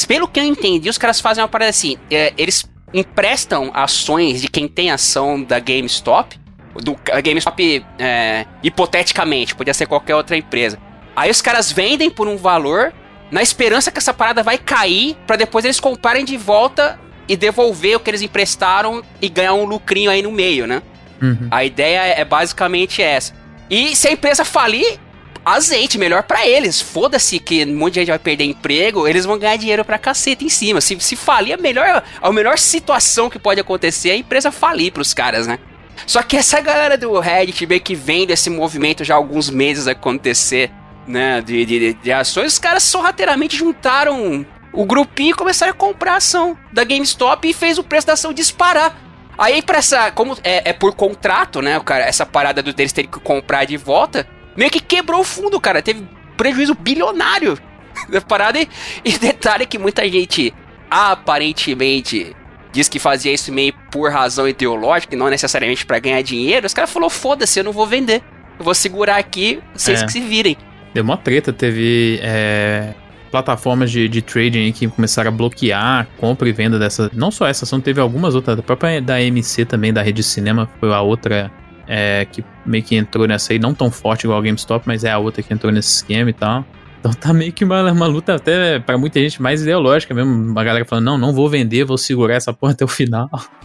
[0.06, 4.48] pelo que eu entendi, os caras fazem uma parada assim: é, eles emprestam ações de
[4.48, 6.38] quem tem ação da GameStop,
[6.74, 10.78] do a GameStop é, hipoteticamente, podia ser qualquer outra empresa.
[11.14, 12.92] Aí os caras vendem por um valor,
[13.30, 16.98] na esperança que essa parada vai cair, para depois eles comprarem de volta
[17.28, 20.82] e devolver o que eles emprestaram e ganhar um lucrinho aí no meio, né?
[21.22, 21.48] Uhum.
[21.50, 23.34] A ideia é basicamente essa.
[23.68, 24.98] E se a empresa falir,
[25.44, 26.80] azeite, melhor para eles.
[26.80, 30.44] Foda-se que um monte de gente vai perder emprego, eles vão ganhar dinheiro pra caceta
[30.44, 30.80] em cima.
[30.80, 34.92] Se, se falir, a melhor, a melhor situação que pode acontecer é a empresa falir
[34.92, 35.58] pros caras, né?
[36.06, 39.86] Só que essa galera do Reddit meio que vendo esse movimento já há alguns meses
[39.86, 40.70] acontecer,
[41.06, 41.40] né?
[41.40, 46.84] De, de, de ações, os caras sorrateiramente juntaram o grupinho começaram a comprar ação da
[46.84, 48.96] GameStop e fez o preço da ação disparar.
[49.36, 50.10] Aí, pra essa.
[50.10, 51.80] Como é, é por contrato, né?
[51.80, 55.60] Cara, essa parada do deles terem que comprar de volta, meio que quebrou o fundo,
[55.60, 55.82] cara.
[55.82, 57.58] Teve prejuízo bilionário
[58.08, 58.60] da parada.
[58.60, 58.68] E,
[59.04, 60.54] e detalhe que muita gente
[60.90, 62.34] aparentemente
[62.72, 66.66] diz que fazia isso meio por razão ideológica e não necessariamente para ganhar dinheiro.
[66.66, 68.22] Os caras falou: foda-se, eu não vou vender.
[68.58, 70.06] Eu vou segurar aqui, vocês é.
[70.06, 70.56] que se virem.
[70.92, 72.92] Deu uma treta, teve é,
[73.30, 77.10] plataformas de, de trading que começaram a bloquear compra e venda dessa.
[77.14, 78.58] Não só essa ação, teve algumas outras.
[78.58, 81.50] A própria da MC também, da rede cinema, foi a outra
[81.92, 85.10] é, que meio que entrou nessa aí, não tão forte igual a GameStop, mas é
[85.10, 86.64] a outra que entrou nesse esquema e tal.
[87.00, 90.30] Então tá meio que uma, uma luta até para muita gente mais ideológica mesmo.
[90.30, 93.28] Uma galera falando, não, não vou vender, vou segurar essa porra até o final.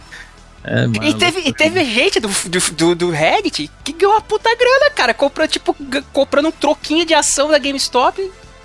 [0.68, 4.50] É, e, teve, e teve gente do, do, do, do, Reddit que ganhou uma puta
[4.56, 5.14] grana, cara.
[5.14, 5.76] Comprou, tipo,
[6.12, 8.20] comprando um troquinho de ação da GameStop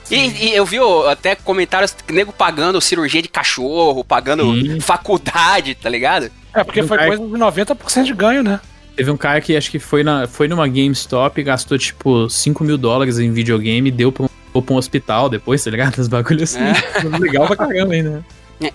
[0.10, 4.80] e, e, eu vi até comentários nego pagando cirurgia de cachorro, pagando Sim.
[4.80, 6.32] faculdade, tá ligado?
[6.56, 8.60] É, porque foi coisa de 90% de ganho, né?
[8.96, 12.78] Teve um cara que acho que foi, na, foi numa GameStop gastou tipo 5 mil
[12.78, 15.98] dólares em videogame e deu pra um, pra um hospital depois, tá ligado?
[15.98, 16.60] Os bagulhos assim.
[16.60, 17.18] É.
[17.18, 18.26] Legal pra caramba ainda.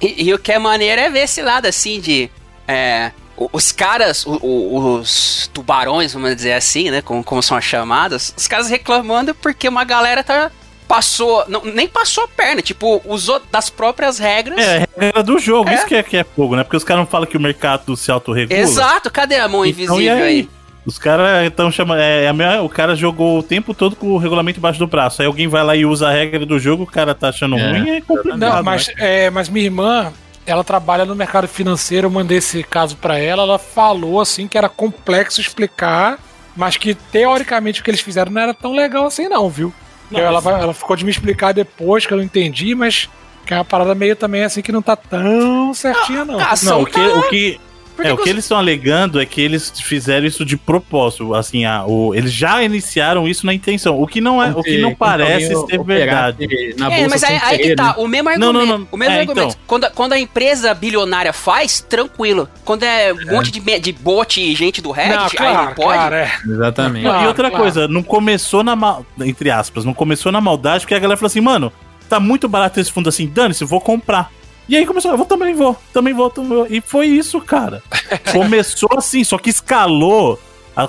[0.01, 2.31] E, e, o que é maneiro é ver esse lado assim de.
[2.67, 3.13] É,
[3.53, 7.03] os caras, os, os tubarões, vamos dizer assim, né?
[7.03, 10.51] Como, como são as chamadas, os caras reclamando porque uma galera tá
[10.87, 11.45] passou.
[11.49, 14.59] Não, nem passou a perna, tipo, usou das próprias regras.
[14.59, 15.75] É, regra do jogo, é.
[15.75, 16.65] isso que é, que é fogo, né?
[16.65, 18.59] Porque os caras não falam que o mercado se autorregula.
[18.59, 20.23] Exato, cadê a mão então, invisível aí?
[20.23, 20.49] aí?
[20.87, 21.99] Os caras estão chamando.
[21.99, 25.21] É, é o cara jogou o tempo todo com o regulamento embaixo do braço.
[25.21, 27.71] Aí alguém vai lá e usa a regra do jogo, o cara tá achando é,
[27.71, 28.39] ruim, é complicado.
[28.39, 28.95] Não, mas, né?
[28.99, 30.13] é, mas minha irmã,
[30.47, 34.57] ela trabalha no mercado financeiro, eu mandei esse caso para ela, ela falou assim que
[34.57, 36.21] era complexo explicar,
[36.55, 39.75] mas que teoricamente o que eles fizeram não era tão legal assim, não, viu?
[40.13, 43.09] Ela, ela ficou de me explicar depois que eu não entendi, mas
[43.45, 46.39] que é uma parada meio também assim que não tá tão certinha, não.
[46.39, 47.15] Ah, não, o que, tá...
[47.15, 47.61] o que
[47.99, 51.85] é, o que eles estão alegando é que eles fizeram isso de propósito, assim, a,
[51.87, 55.55] o, eles já iniciaram isso na intenção, o que não é, o que não parece
[55.67, 56.47] ser verdade.
[56.91, 58.89] é, mas aí, aí, que tá, o mesmo argumento, não, não, não.
[58.91, 59.49] o mesmo é, argumento.
[59.49, 59.61] Então.
[59.67, 62.49] Quando, quando a empresa bilionária faz, tranquilo.
[62.65, 63.25] Quando é um é.
[63.33, 65.99] monte de, de bot e gente do Reddit, não, claro, aí não pode.
[65.99, 66.33] Claro, é.
[66.45, 67.05] Exatamente.
[67.05, 68.77] Claro, e outra coisa, não começou na
[69.21, 71.73] entre aspas, não começou na maldade, porque a galera falou assim, mano,
[72.09, 74.31] tá muito barato esse fundo assim, dane-se, vou comprar.
[74.69, 76.67] E aí começou, eu vou, também vou, também vou, também vou.
[76.69, 77.83] E foi isso, cara.
[78.33, 80.41] Começou assim, só que escalou,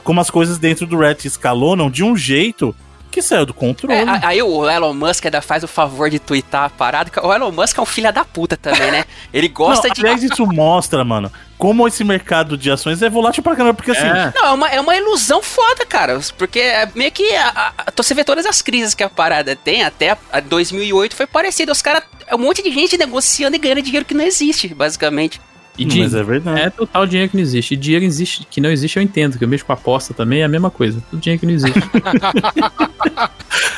[0.04, 2.76] como as coisas dentro do Reddit escalonam de um jeito
[3.18, 3.96] que saiu do controle.
[3.96, 7.10] É, aí o Elon Musk ainda faz o favor de twittar a parada.
[7.24, 9.06] O Elon Musk é um filho da puta também, né?
[9.34, 10.02] Ele gosta Não, de.
[10.02, 13.74] Aliás, isso mostra, mano, como esse mercado de ações é volátil pra caramba.
[13.74, 14.32] Porque assim, É.
[14.36, 16.20] Não, é uma, é uma ilusão foda, cara.
[16.38, 17.36] Porque é meio que.
[17.36, 21.16] A, a, você vê todas as crises que a parada tem, até a, a 2008
[21.16, 21.72] foi parecido.
[21.72, 22.04] Os caras.
[22.28, 25.42] É um monte de gente negociando e ganhando dinheiro que não existe, basicamente.
[25.78, 26.60] E mas é verdade.
[26.62, 27.74] é total dinheiro que não existe.
[27.74, 30.44] E dinheiro existe, que não existe, eu entendo, que eu mexo com aposta também é
[30.44, 31.02] a mesma coisa.
[31.10, 31.80] Tudo dinheiro que não existe.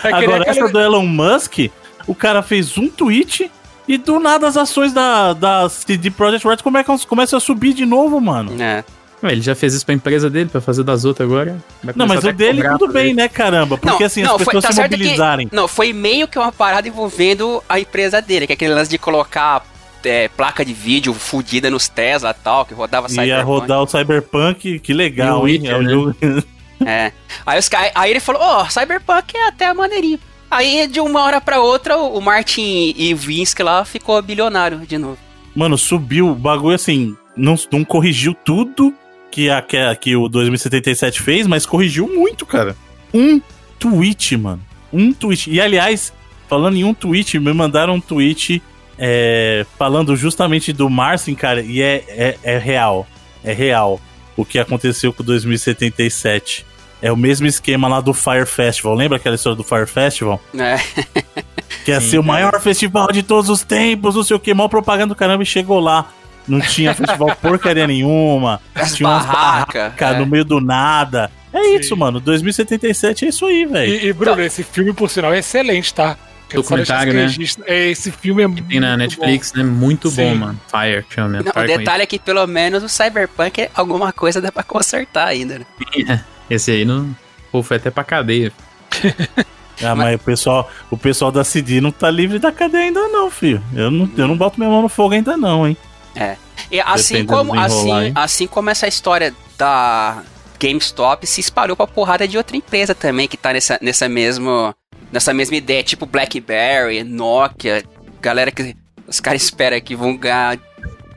[0.03, 1.59] É Agora, aquele- essa do Elon Musk,
[2.07, 3.51] o cara fez um tweet
[3.87, 7.85] e do nada as ações da, da CD Projekt Red começam, começam a subir de
[7.85, 8.61] novo, mano.
[8.61, 8.83] É.
[9.21, 11.57] Ele já fez isso pra empresa dele, pra fazer das outras agora.
[11.93, 13.15] Não, mas o dele tudo bem, ele.
[13.15, 13.77] né, caramba?
[13.77, 15.49] Porque Não, assim, não, as foi- pessoas tá se certo que- mobilizarem.
[15.51, 18.97] Não, foi meio que uma parada envolvendo a empresa dele, que é aquele lance de
[18.97, 19.65] colocar
[20.03, 23.45] é, placa de vídeo fudida nos Tesla e tal, que rodava Ia Cyberpunk.
[23.45, 25.59] rodar o Cyberpunk, que legal, E o hein?
[25.61, 26.43] Witcher, É o né?
[26.85, 27.11] É.
[27.45, 30.19] Aí, os, ca- aí ele falou, ó, Cyberpunk é até maneirinho.
[30.49, 35.17] Aí de uma hora pra outra, o o Martin Iwinski lá ficou bilionário de novo.
[35.55, 38.93] Mano, subiu o bagulho assim, não, não corrigiu tudo
[39.29, 42.75] que, a, que, a- que o 2077 fez, mas corrigiu muito, cara.
[43.13, 43.41] Um
[43.77, 44.61] tweet, mano.
[44.91, 45.51] Um tweet.
[45.51, 46.11] E aliás,
[46.47, 48.61] falando em um tweet, me mandaram um tweet
[48.99, 53.07] é, falando justamente do Marcin, cara, e é, é, é real.
[53.43, 53.99] É real.
[54.35, 56.65] O que aconteceu com o 2077.
[57.01, 58.93] É o mesmo esquema lá do Fire Festival.
[58.93, 60.41] Lembra aquela história do Fire Festival?
[60.53, 60.77] né?
[61.85, 64.67] Que ia ser o maior festival de todos os tempos, não sei o que, maior
[64.67, 66.11] propaganda do caramba, e chegou lá.
[66.45, 68.59] Não tinha festival porcaria nenhuma.
[68.75, 70.19] As tinha umas barraca, barracas é.
[70.19, 71.31] no meio do nada.
[71.53, 71.75] É Sim.
[71.77, 72.19] isso, mano.
[72.19, 73.93] 2077 é isso aí, velho.
[73.93, 76.17] E, e, Bruno, esse filme, por sinal, é excelente, tá?
[76.49, 77.65] Deixar Documentário, esse né?
[77.67, 79.63] É, esse filme é Que tem na muito Netflix, né?
[79.63, 80.15] Muito Sim.
[80.15, 80.59] bom, mano.
[80.67, 81.45] Fire, chama mesmo.
[81.45, 84.51] Não, o Fire com detalhe é que pelo menos o Cyberpunk é alguma coisa dá
[84.51, 85.65] pra consertar ainda, né?
[85.95, 86.19] isso.
[86.49, 87.15] Esse aí não.
[87.51, 88.51] Pô, foi até pra cadeia.
[89.81, 93.31] Ah, mas o pessoal, o pessoal da CD não tá livre da cadeia ainda, não,
[93.31, 93.63] filho.
[93.73, 95.77] Eu não, eu não boto minha mão no fogo ainda, não, hein?
[96.71, 98.11] E assim como, assim, hein?
[98.15, 100.21] assim como essa história da
[100.59, 104.73] GameStop se espalhou pra porrada de outra empresa também, que tá nessa, nessa, mesmo,
[105.11, 107.83] nessa mesma ideia, tipo BlackBerry, Nokia,
[108.21, 108.75] galera que
[109.07, 110.57] os caras esperam que vão ganhar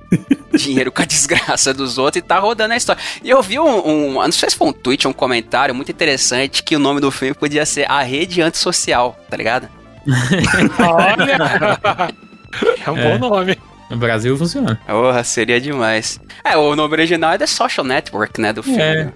[0.57, 3.01] dinheiro com a desgraça dos outros e tá rodando a história.
[3.23, 6.63] E eu vi um, um- não sei se foi um tweet um comentário muito interessante
[6.63, 9.69] que o nome do filme podia ser A Rede Antissocial, tá ligado?
[10.79, 12.13] Olha!
[12.87, 13.19] é um É.
[13.19, 13.59] bom nome.
[13.91, 14.81] No Brasil funciona.
[14.87, 16.19] Porra, seria demais.
[16.45, 19.13] É, o nome original é The Social Network, né, do filme É.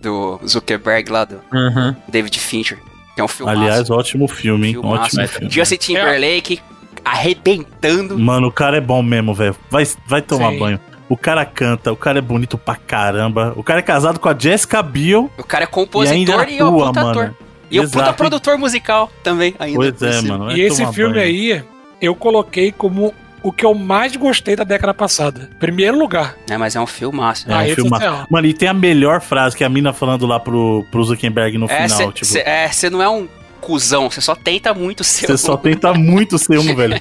[0.00, 1.96] do, Zuckerberg lá, do Aham.
[2.08, 2.78] David Fincher,
[3.20, 4.74] que é um filme Aliás, ótimo filme, hein?
[4.74, 5.02] Filmaço.
[5.02, 5.50] Ótimo filme.
[5.50, 6.60] Justin Timberlake
[7.04, 8.18] arrebentando.
[8.18, 9.56] Mano, o cara é bom mesmo, velho.
[9.70, 10.58] Vai, vai tomar Sim.
[10.58, 10.80] banho.
[11.08, 13.52] O cara canta, o cara é bonito pra caramba.
[13.56, 16.58] O cara é casado com a Jessica Biel O cara é e compositor ainda e,
[16.58, 17.14] é o atua, puta ator.
[17.24, 17.36] mano.
[17.70, 18.14] E o puta Exato.
[18.16, 19.76] produtor musical também, ainda.
[19.76, 20.52] Pois é, mano.
[20.52, 21.26] E esse filme banho.
[21.26, 21.64] aí,
[22.00, 25.48] eu coloquei como o que eu mais gostei da década passada.
[25.58, 26.34] Primeiro lugar.
[26.48, 27.50] É, mas é um filmaço.
[27.50, 27.90] É a um filme.
[27.90, 28.26] social.
[28.30, 31.56] Mano, e tem a melhor frase que é a mina falando lá pro, pro Zuckerberg
[31.58, 32.12] no É, final.
[32.12, 33.28] tipo, você não é um
[33.60, 35.36] cuzão, você só tenta muito ser você um.
[35.36, 36.98] só tenta muito ser um, velho.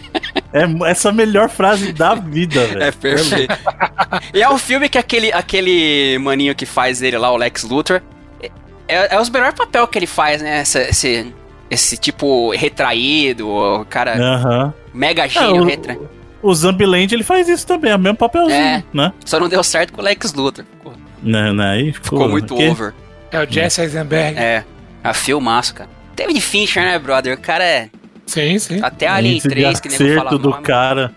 [0.52, 2.84] É essa a melhor frase da vida, velho.
[2.84, 3.56] É perfeito.
[4.34, 8.02] e é um filme que aquele, aquele maninho que faz ele lá, o Lex Luthor,
[8.88, 10.62] é, é os melhores papel que ele faz, né?
[10.62, 11.34] Esse, esse,
[11.70, 14.74] esse tipo retraído, o cara Aham.
[14.94, 16.10] mega gênio É, o- retraído.
[16.42, 18.84] O Zambiland ele faz isso também, é o mesmo papelzinho, É.
[18.94, 19.12] né?
[19.26, 20.64] Só não deu certo com o Lex Luthor.
[20.78, 21.70] Ficou, né, né?
[21.72, 22.94] Aí ficou muito que- over.
[23.32, 24.38] É o Jesse Eisenberg.
[24.40, 24.64] É,
[25.04, 25.90] a filmaço, cara.
[26.16, 27.36] David Fincher, né, brother?
[27.38, 27.90] O cara é
[28.26, 28.80] Sim, sim.
[28.82, 30.64] até Alien de 3, que nem falo do nome.
[30.64, 31.14] cara.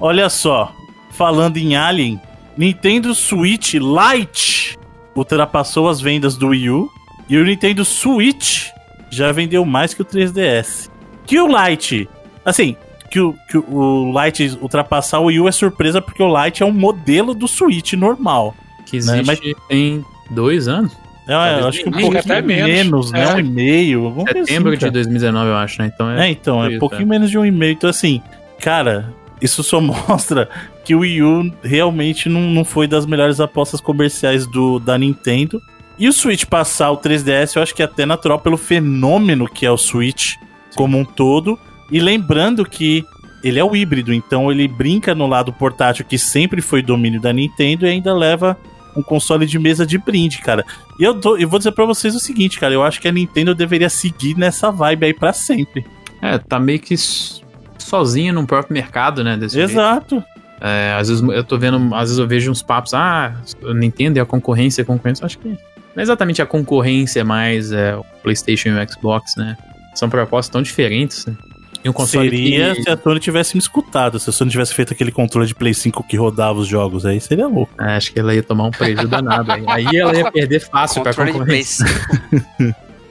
[0.00, 0.72] Olha só,
[1.12, 2.20] falando em Alien,
[2.56, 4.76] Nintendo Switch Lite
[5.14, 6.88] ultrapassou as vendas do Wii U
[7.28, 8.68] e o Nintendo Switch
[9.10, 10.88] já vendeu mais que o 3DS.
[11.26, 12.08] Que o Lite,
[12.44, 12.76] assim,
[13.10, 16.66] que o, que o Lite ultrapassar o Wii U é surpresa porque o Lite é
[16.66, 18.54] um modelo do Switch normal.
[18.86, 20.96] Que existe Mas- tem dois anos.
[21.28, 22.66] É, acho que um pouquinho até menos.
[22.66, 23.22] menos, né?
[23.22, 23.34] É.
[23.34, 24.14] Um e meio.
[24.26, 24.92] Setembro assim, de cara.
[24.92, 25.90] 2019, eu acho, né?
[25.94, 26.26] Então é.
[26.26, 27.04] É, então, é um pouquinho é.
[27.04, 27.72] menos de um e-mail.
[27.72, 28.22] Então, assim,
[28.58, 30.48] cara, isso só mostra
[30.84, 35.60] que o Wii U realmente não, não foi das melhores apostas comerciais do, da Nintendo.
[35.98, 39.66] E o Switch passar o 3DS, eu acho que é até natural pelo fenômeno que
[39.66, 40.36] é o Switch
[40.74, 41.58] como um todo.
[41.90, 43.04] E lembrando que
[43.42, 47.32] ele é o híbrido, então ele brinca no lado portátil que sempre foi domínio da
[47.32, 48.56] Nintendo e ainda leva
[48.96, 50.64] um console de mesa de brinde, cara.
[50.98, 53.12] E eu, dou- eu vou dizer pra vocês o seguinte, cara, eu acho que a
[53.12, 55.86] Nintendo deveria seguir nessa vibe aí pra sempre.
[56.20, 56.96] É, tá meio que
[57.78, 59.38] sozinha no próprio mercado, né?
[59.40, 59.58] Jeito.
[59.58, 60.22] Exato.
[60.60, 63.32] É, às vezes eu tô vendo, às vezes eu vejo uns papos, ah,
[63.76, 65.56] Nintendo e a concorrência, a concorrência, acho que não
[65.96, 69.56] é exatamente a concorrência mais é, o PlayStation e o Xbox, né?
[69.94, 71.34] São propostas tão diferentes, né?
[71.84, 72.82] E um console seria que...
[72.82, 75.72] se a Sony tivesse me escutado, se a Sony tivesse feito aquele controle de Play
[75.72, 77.72] 5 que rodava os jogos, aí seria louco.
[77.80, 79.52] É, acho que ela ia tomar um prejuízo danado.
[79.52, 79.64] Aí.
[79.68, 81.86] aí ela ia perder fácil pra concorrência.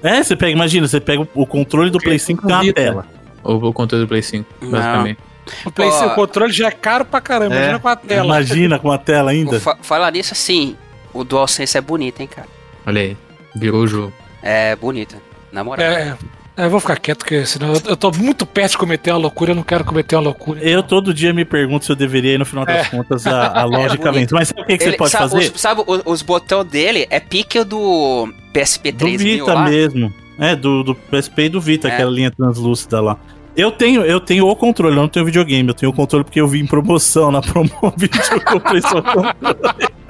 [0.03, 3.05] é, você pega, imagina, você pega o controle do Play 5 com a tela.
[3.43, 4.71] Ou o controle do Play 5, Não.
[4.71, 5.19] basicamente.
[5.65, 8.25] O Play 5, o controle já é caro pra caramba, é, imagina com a tela.
[8.25, 9.59] Imagina com a tela ainda.
[9.61, 10.75] Fa falar nisso assim,
[11.13, 12.47] o DualSense é bonito, hein, cara.
[12.85, 13.17] Olha aí,
[13.55, 14.13] virou o jogo.
[14.41, 15.15] É bonito,
[15.51, 15.85] na moral.
[15.85, 16.17] É, é,
[16.65, 19.51] eu vou ficar quieto, porque senão eu, eu tô muito perto de cometer uma loucura,
[19.51, 20.59] eu não quero cometer uma loucura.
[20.61, 22.89] Eu todo dia me pergunto se eu deveria ir no final das é.
[22.89, 24.27] contas a, a lógica vem.
[24.31, 25.51] Mas sabe o que, que Ele, você pode sabe, fazer?
[25.53, 29.69] Os, sabe, os, os botões dele é pique do PSP 3000 Do Vita lá?
[29.69, 30.13] mesmo.
[30.39, 31.93] É, do, do PSP e do Vita, é.
[31.93, 33.17] aquela linha translúcida lá.
[33.55, 35.67] Eu tenho, eu tenho o controle, eu não tenho videogame.
[35.67, 38.11] Eu tenho o controle porque eu vi em promoção na Promovid.
[38.31, 39.33] eu comprei só controle.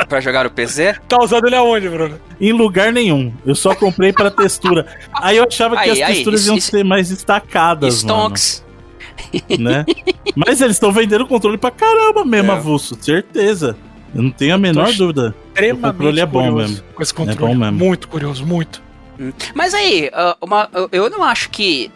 [0.07, 0.95] Pra jogar o PC?
[1.07, 2.19] Tá usando ele aonde, Bruno?
[2.39, 3.33] Em lugar nenhum.
[3.45, 4.85] Eu só comprei pra textura.
[5.13, 7.95] Aí eu achava que aí, as texturas aí, iam isso, ser mais destacadas.
[7.95, 8.65] Stonks.
[9.57, 9.85] Né?
[10.35, 12.55] Mas eles estão vendendo o controle pra caramba mesmo, é.
[12.55, 13.75] avulso, certeza.
[14.13, 15.35] Eu não tenho a menor dúvida.
[15.73, 16.83] O controle é bom mesmo.
[16.93, 17.37] Com esse controle.
[17.37, 17.77] É bom mesmo.
[17.77, 18.81] Muito curioso, muito.
[19.19, 19.31] Hum.
[19.53, 21.91] Mas aí, ah, uma, eu não acho que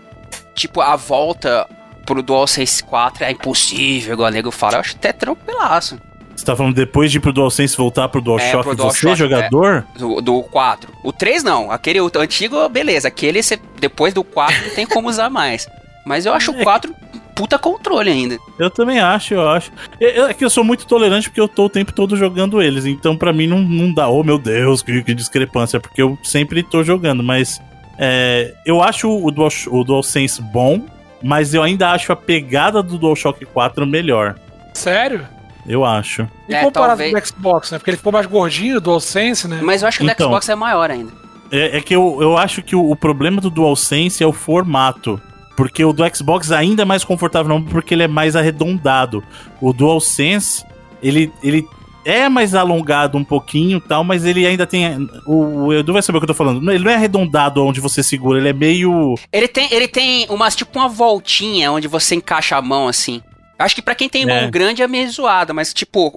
[0.56, 1.68] tipo, a volta
[2.06, 4.76] pro DualSense 4 é impossível, igual o nego fala.
[4.76, 6.00] Eu acho até tranquilaço.
[6.42, 9.16] Você tá falando depois de ir pro DualSense voltar pro DualShock, é, pro DualShock, você,
[9.16, 9.86] jogador?
[9.96, 10.92] É, do, do 4.
[11.04, 11.70] O 3 não.
[11.70, 13.10] Aquele o antigo, beleza.
[13.10, 15.70] Aquele, você, depois do 4, não tem como usar mais.
[16.04, 16.96] Mas eu acho o 4
[17.36, 18.40] puta controle ainda.
[18.58, 19.72] Eu também acho, eu acho.
[20.00, 22.88] É, é que eu sou muito tolerante porque eu tô o tempo todo jogando eles.
[22.88, 24.10] Então, para mim, não, não dá.
[24.10, 25.80] Oh, meu Deus, que, que discrepância.
[25.80, 27.22] Porque eu sempre tô jogando.
[27.22, 27.62] Mas
[28.00, 30.88] é, eu acho o, Dual, o DualSense bom,
[31.22, 34.40] mas eu ainda acho a pegada do DualShock 4 melhor.
[34.74, 35.28] Sério?
[35.68, 36.28] Eu acho.
[36.48, 37.12] E é, comparado talvez...
[37.12, 37.78] com o Xbox, né?
[37.78, 39.60] Porque ele ficou mais gordinho, o DualSense, né?
[39.62, 41.12] Mas eu acho que então, o Xbox é maior ainda.
[41.52, 45.22] É, é que eu, eu acho que o, o, problema do DualSense é o formato.
[45.56, 49.24] Porque o do Xbox ainda é mais confortável, não porque ele é mais arredondado.
[49.60, 50.66] O DualSense,
[51.04, 51.68] ele, ele
[52.06, 55.08] é mais alongado um pouquinho tal, mas ele ainda tem.
[55.26, 56.72] O, o Edu vai saber o que eu tô falando.
[56.72, 59.16] Ele não é arredondado onde você segura, ele é meio.
[59.32, 63.22] Ele tem, ele tem umas, tipo uma voltinha onde você encaixa a mão assim.
[63.62, 64.26] Acho que para quem tem é.
[64.26, 66.14] mão grande é meio zoado, mas tipo,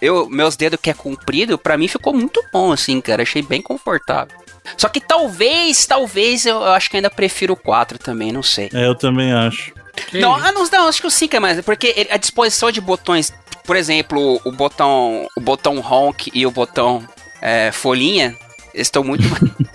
[0.00, 3.22] eu, meus dedos que é comprido, para mim ficou muito bom assim, cara.
[3.22, 4.36] Achei bem confortável.
[4.76, 8.70] Só que talvez, talvez eu, eu acho que ainda prefiro o 4 também, não sei.
[8.72, 9.72] É, eu também acho.
[10.12, 13.32] não, ah, não, não, acho que o 5 é mais, porque a disposição de botões
[13.64, 17.06] por exemplo, o botão, o botão honk e o botão
[17.40, 18.36] é, folhinha,
[18.72, 19.24] eles estão muito,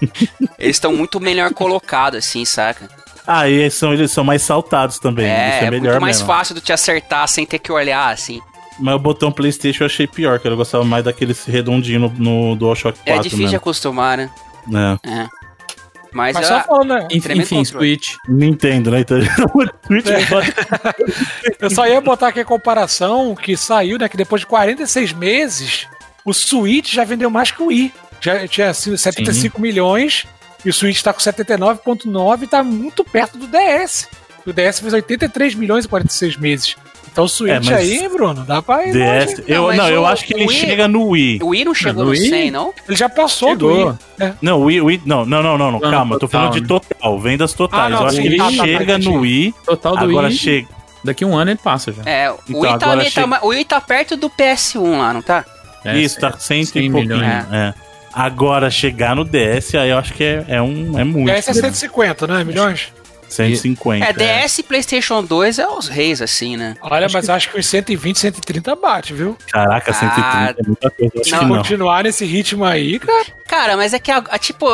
[0.58, 2.88] eles estão muito melhor colocados, assim, saca?
[3.32, 5.28] Ah, e eles são, eles são mais saltados também.
[5.28, 6.26] É, é, é muito mais mesmo.
[6.26, 8.42] fácil de te acertar sem ter que olhar, assim.
[8.80, 12.56] Mas o botão PlayStation eu achei pior, que eu gostava mais daquele redondinho no, no
[12.56, 13.14] DualShock 4.
[13.14, 13.50] É difícil mesmo.
[13.52, 14.32] de acostumar, né?
[15.06, 15.10] É.
[15.10, 15.28] é.
[16.12, 17.08] Mas, Mas só falando, né?
[17.12, 18.16] Enfim, enfim Switch.
[18.28, 19.02] Nintendo, né?
[19.02, 19.20] Então,
[19.86, 20.26] Switch é.
[21.62, 24.10] Eu só ia botar aqui a comparação que saiu, né?
[24.10, 25.88] Que depois de 46 meses,
[26.26, 27.94] o Switch já vendeu mais que o Wii.
[28.20, 29.62] Já tinha sido 75 Sim.
[29.62, 30.26] milhões
[30.64, 34.08] e o Switch tá com 79,9 e tá muito perto do DS.
[34.46, 36.76] O DS fez 83 milhões em 46 meses.
[37.12, 38.94] Então o Switch é, aí, Bruno, dá pra ir.
[38.94, 41.40] DS, eu, não, não eu acho que ele Wii, chega no Wii.
[41.42, 42.74] O Wii não chegou no, no 100, não?
[42.88, 43.78] Ele já passou chegou.
[43.78, 43.98] do Wii.
[44.20, 44.34] É.
[44.42, 47.20] Não, o Wii, Wii, não, não, não, não, não calma, eu tô falando de total,
[47.20, 47.86] vendas totais.
[47.86, 49.56] Ah, não, eu acho sim, que ele tá, tá chega tá, no Wii.
[49.66, 50.38] Total do agora Wii.
[50.38, 50.68] chega.
[51.04, 52.04] Daqui um ano ele passa já.
[52.06, 53.28] É, o, então, Wii, tá tá chega...
[53.28, 55.46] tá, o Wii tá perto do PS1 lá, não tá?
[55.84, 57.24] É, Isso, tá 100, 100 e pouquinho.
[57.24, 57.46] É.
[57.52, 57.74] é.
[58.14, 61.32] Agora, chegar no DS, aí eu acho que é, é, um, é muito.
[61.32, 62.44] DS é 150, né?
[62.44, 62.92] Milhões?
[63.30, 64.06] 150.
[64.06, 66.76] É, DS e PlayStation 2 é os reis, assim, né?
[66.82, 67.32] Olha, acho mas que...
[67.32, 69.38] acho que os 120, 130 bate, viu?
[69.52, 71.24] Caraca, 130 ah, é muita coisa.
[71.24, 71.58] Se não.
[71.58, 73.26] continuar nesse ritmo aí, cara.
[73.48, 74.68] Cara, mas é que, a, a, tipo,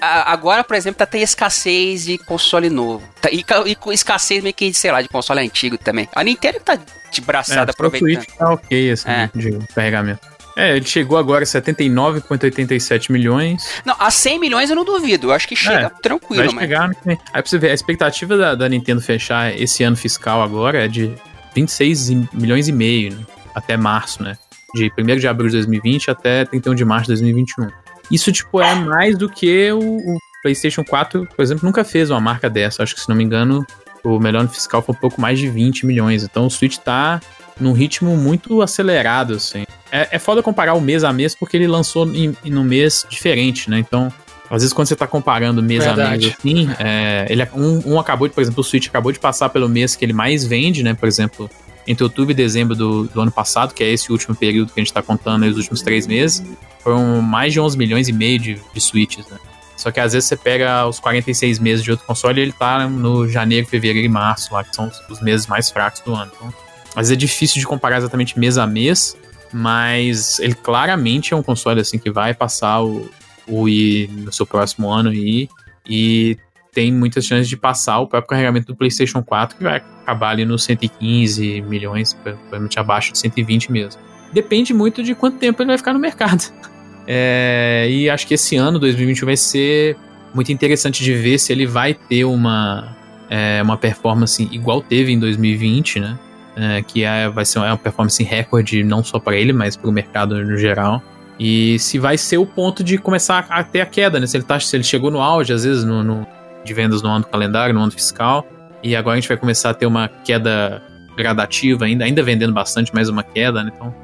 [0.00, 3.06] a, agora, por exemplo, tá tem escassez de console novo.
[3.20, 6.08] Tá, e, e escassez meio que, sei lá, de console antigo também.
[6.14, 6.78] A Nintendo tá
[7.10, 8.10] de braçada é, aproveitando.
[8.10, 9.30] O Switch tá ok, assim, é.
[9.34, 10.35] de carregamento.
[10.56, 13.62] É, ele chegou agora a 79,87 milhões.
[13.84, 15.26] Não, a 100 milhões eu não duvido.
[15.26, 16.50] Eu acho que chega é, tranquilo.
[16.50, 16.88] Vai chegar.
[17.04, 17.18] Mas...
[17.30, 20.88] Aí pra você ver, a expectativa da, da, Nintendo fechar esse ano fiscal agora é
[20.88, 21.14] de
[21.54, 23.26] 26 milhões e meio, né?
[23.54, 24.38] Até março, né?
[24.74, 27.68] De 1 de abril de 2020 até 31 de março de 2021.
[28.10, 32.20] Isso, tipo, é mais do que o, o PlayStation 4, por exemplo, nunca fez uma
[32.20, 32.82] marca dessa.
[32.82, 33.66] Acho que, se não me engano,
[34.02, 36.22] o melhor ano fiscal foi um pouco mais de 20 milhões.
[36.22, 37.20] Então o Switch tá
[37.60, 39.64] num ritmo muito acelerado, assim.
[39.90, 43.70] É, é foda comparar o mês a mês porque ele lançou em, um mês diferente,
[43.70, 43.78] né?
[43.78, 44.12] Então,
[44.50, 46.02] às vezes quando você tá comparando mês Verdade.
[46.02, 49.10] a mês assim, é, ele, é, um, um acabou de, por exemplo, o Switch acabou
[49.10, 50.94] de passar pelo mês que ele mais vende, né?
[50.94, 51.50] Por exemplo,
[51.86, 54.82] entre outubro e dezembro do, do ano passado, que é esse último período que a
[54.82, 56.44] gente está contando, aí, os últimos três meses,
[56.80, 59.38] foram mais de 11 milhões e meio de, de Switches, né?
[59.76, 62.88] Só que às vezes você pega os 46 meses de outro console e ele tá
[62.88, 66.32] no janeiro, fevereiro e março, lá, que são os, os meses mais fracos do ano.
[66.34, 66.52] Então,
[66.96, 69.16] vezes é difícil de comparar exatamente mês a mês,
[69.52, 73.10] mas ele claramente é um console assim que vai passar o,
[73.46, 75.48] o Wii no seu próximo ano aí,
[75.88, 76.36] e
[76.72, 80.44] tem muitas chances de passar o próprio carregamento do PlayStation 4, que vai acabar ali
[80.44, 84.00] nos 115 milhões, provavelmente abaixo de 120 mesmo.
[84.32, 86.44] Depende muito de quanto tempo ele vai ficar no mercado.
[87.08, 89.96] É, e acho que esse ano, 2021, vai ser
[90.34, 92.96] muito interessante de ver se ele vai ter uma,
[93.30, 96.18] é, uma performance igual teve em 2020, né?
[96.58, 99.92] É, que é, vai ser uma performance recorde não só para ele, mas para o
[99.92, 101.02] mercado no geral.
[101.38, 104.26] E se vai ser o ponto de começar a ter a queda, né?
[104.26, 106.26] Se ele, tá, se ele chegou no auge, às vezes, no, no
[106.64, 108.46] de vendas no ano calendário, no ano fiscal,
[108.82, 110.82] e agora a gente vai começar a ter uma queda
[111.16, 113.72] gradativa, ainda, ainda vendendo bastante, mas uma queda, né?
[113.74, 113.94] Então,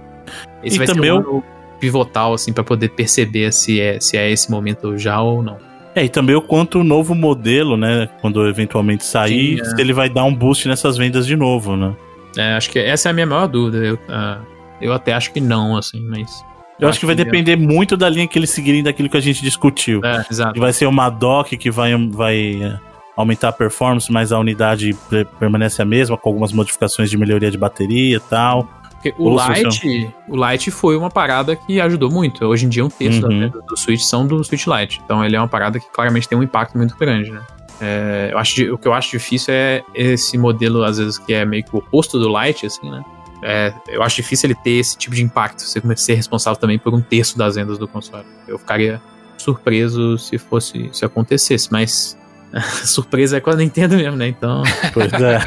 [0.63, 1.45] esse e vai ser um ano
[1.81, 5.59] pivotal, assim, para poder perceber se é, se é esse momento já ou não.
[5.95, 9.65] É, e também o quanto o novo modelo, né, quando eventualmente sair, Sim, é.
[9.65, 11.95] se ele vai dar um boost nessas vendas de novo, né?
[12.37, 13.85] É, acho que essa é a minha maior dúvida.
[13.85, 14.45] Eu, uh,
[14.81, 16.45] eu até acho que não, assim, mas.
[16.81, 19.41] Eu acho que vai depender muito da linha que eles seguirem daquilo que a gente
[19.41, 20.01] discutiu.
[20.05, 20.59] É, exato.
[20.59, 22.77] Vai ser uma dock que vai, vai é,
[23.17, 24.97] aumentar a performance, mas a unidade
[25.39, 28.69] permanece a mesma, com algumas modificações de melhoria de bateria e tal.
[29.03, 32.45] Porque o Lite, o Lite foi uma parada que ajudou muito.
[32.45, 33.49] Hoje em dia, um terço uhum.
[33.49, 35.01] da do Switch são do Switch Lite.
[35.05, 37.43] Então, ele é uma parada que claramente tem um impacto muito grande, né?
[37.81, 41.45] É, eu acho, o que eu acho difícil é esse modelo, às vezes, que é
[41.45, 43.03] meio que o oposto do Lite, assim, né?
[43.43, 46.95] É, eu acho difícil ele ter esse tipo de impacto, você ser responsável também por
[46.95, 48.25] um terço das vendas do console.
[48.47, 49.03] Eu ficaria
[49.37, 52.17] surpreso se fosse se acontecesse, mas
[52.85, 54.29] surpresa é com a Nintendo mesmo, né?
[54.29, 54.63] Então.
[54.93, 55.39] Pois é.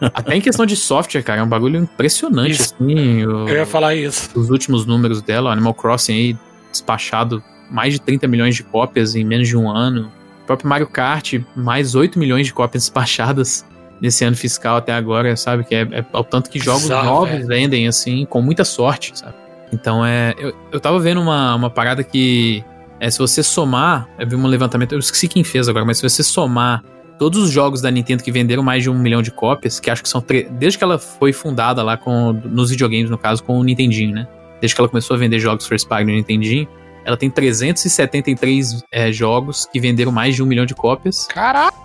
[0.14, 2.74] Até em questão de software, cara, é um bagulho impressionante, isso.
[2.74, 3.26] assim.
[3.26, 4.30] O, eu ia falar isso.
[4.38, 6.36] Os últimos números dela, Animal Crossing aí,
[6.70, 10.10] despachado mais de 30 milhões de cópias em menos de um ano.
[10.50, 13.64] O próprio Mario Kart, mais 8 milhões de cópias despachadas
[14.00, 15.62] nesse ano fiscal até agora, sabe?
[15.62, 17.38] Que é, é ao tanto que jogos Exato, novos é.
[17.44, 19.34] vendem, assim, com muita sorte, sabe?
[19.72, 20.34] Então é.
[20.36, 22.64] Eu, eu tava vendo uma, uma parada que.
[22.98, 24.08] É, se você somar.
[24.18, 26.82] Eu vi um levantamento, eu esqueci quem fez agora, mas se você somar
[27.16, 30.02] todos os jogos da Nintendo que venderam mais de um milhão de cópias, que acho
[30.02, 30.24] que são.
[30.50, 32.32] Desde que ela foi fundada lá com.
[32.32, 34.26] Nos videogames, no caso, com o Nintendinho, né?
[34.60, 36.66] Desde que ela começou a vender jogos first party no Nintendinho,
[37.04, 41.26] ela tem 373 é, jogos que venderam mais de um milhão de cópias.
[41.26, 41.78] Caraca!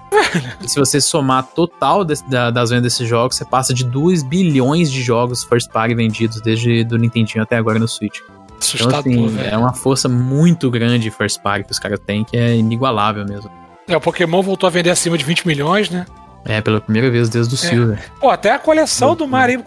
[0.62, 4.24] E se você somar total de, da, das vendas desses jogos, você passa de 2
[4.24, 8.20] bilhões de jogos first party vendidos desde do Nintendinho até agora no Switch.
[8.60, 12.38] Assustador, então, assim, é uma força muito grande first party que os caras têm, que
[12.38, 13.52] é inigualável mesmo.
[13.88, 16.06] É, o Pokémon voltou a vender acima de 20 milhões, né?
[16.48, 17.58] É, pela primeira vez desde o é.
[17.58, 18.12] Silver.
[18.20, 19.64] Pô, até a coleção do Mario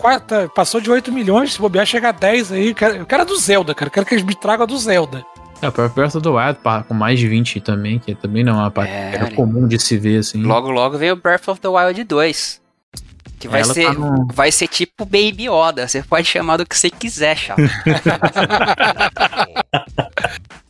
[0.55, 2.69] passou de 8 milhões, se bobear chega a 10 aí.
[2.69, 3.89] Eu quero, eu quero a do Zelda, cara.
[3.89, 5.25] Eu quero que eles me tragam a do Zelda.
[5.61, 8.55] É, o próprio Breath of the Wild com mais de 20 também, que também não
[8.55, 10.43] é uma parte é, comum de se ver, assim.
[10.43, 12.61] Logo, logo vem o Breath of the Wild 2.
[13.39, 14.27] Que vai ser, tá no...
[14.33, 15.87] vai ser tipo Baby Yoda.
[15.87, 17.63] Você pode chamar do que você quiser, chato.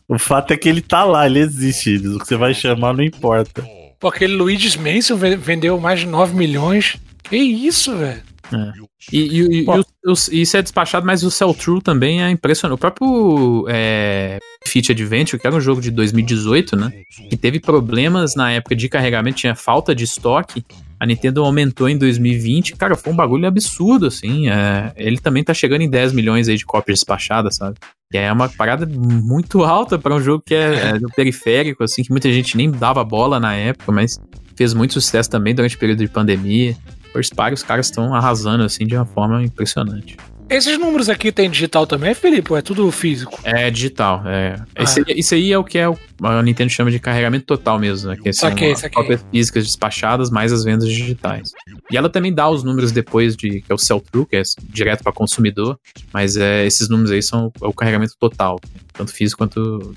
[0.07, 1.95] o fato é que ele tá lá, ele existe.
[1.95, 3.65] O que você vai chamar não importa.
[3.99, 6.97] Pô, aquele Luigi's Mansion vendeu mais de 9 milhões.
[7.23, 8.21] Que isso, velho?
[8.51, 8.73] É.
[9.11, 12.77] E, e, e, o, o, isso é despachado, mas o Cell True também é impressionante.
[12.77, 16.91] O próprio é, Fit Adventure, que era um jogo de 2018, né?
[17.29, 20.63] Que teve problemas na época de carregamento, tinha falta de estoque.
[20.99, 22.75] A Nintendo aumentou em 2020.
[22.75, 24.49] Cara, foi um bagulho absurdo, assim.
[24.49, 27.77] É, ele também tá chegando em 10 milhões aí de cópias despachadas, sabe?
[28.11, 32.11] E é uma parada muito alta para um jogo que é, é periférico, assim, que
[32.11, 34.19] muita gente nem dava bola na época, mas
[34.55, 36.75] fez muito sucesso também durante o período de pandemia.
[37.11, 40.17] First Party, os caras estão arrasando assim de uma forma impressionante.
[40.49, 42.51] Esses números aqui tem digital também, Felipe?
[42.51, 43.39] Ou é tudo físico?
[43.43, 44.23] É digital.
[44.25, 44.55] É.
[44.75, 44.83] Ah.
[44.83, 48.09] Esse, isso aí é o que é o, a Nintendo chama de carregamento total mesmo,
[48.09, 48.17] né?
[48.17, 51.51] Que são okay, as cópias físicas despachadas mais as vendas digitais.
[51.91, 55.03] E ela também dá os números depois de que é o sell-through, que é direto
[55.03, 55.79] para consumidor,
[56.11, 58.59] mas é, esses números aí são é o carregamento total,
[58.93, 59.93] tanto físico quanto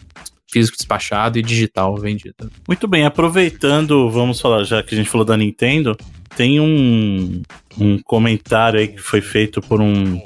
[0.50, 2.50] físico despachado e digital vendido.
[2.68, 5.96] Muito bem, aproveitando, vamos falar, já que a gente falou da Nintendo,
[6.36, 7.42] tem um,
[7.78, 10.20] um comentário aí que foi feito por um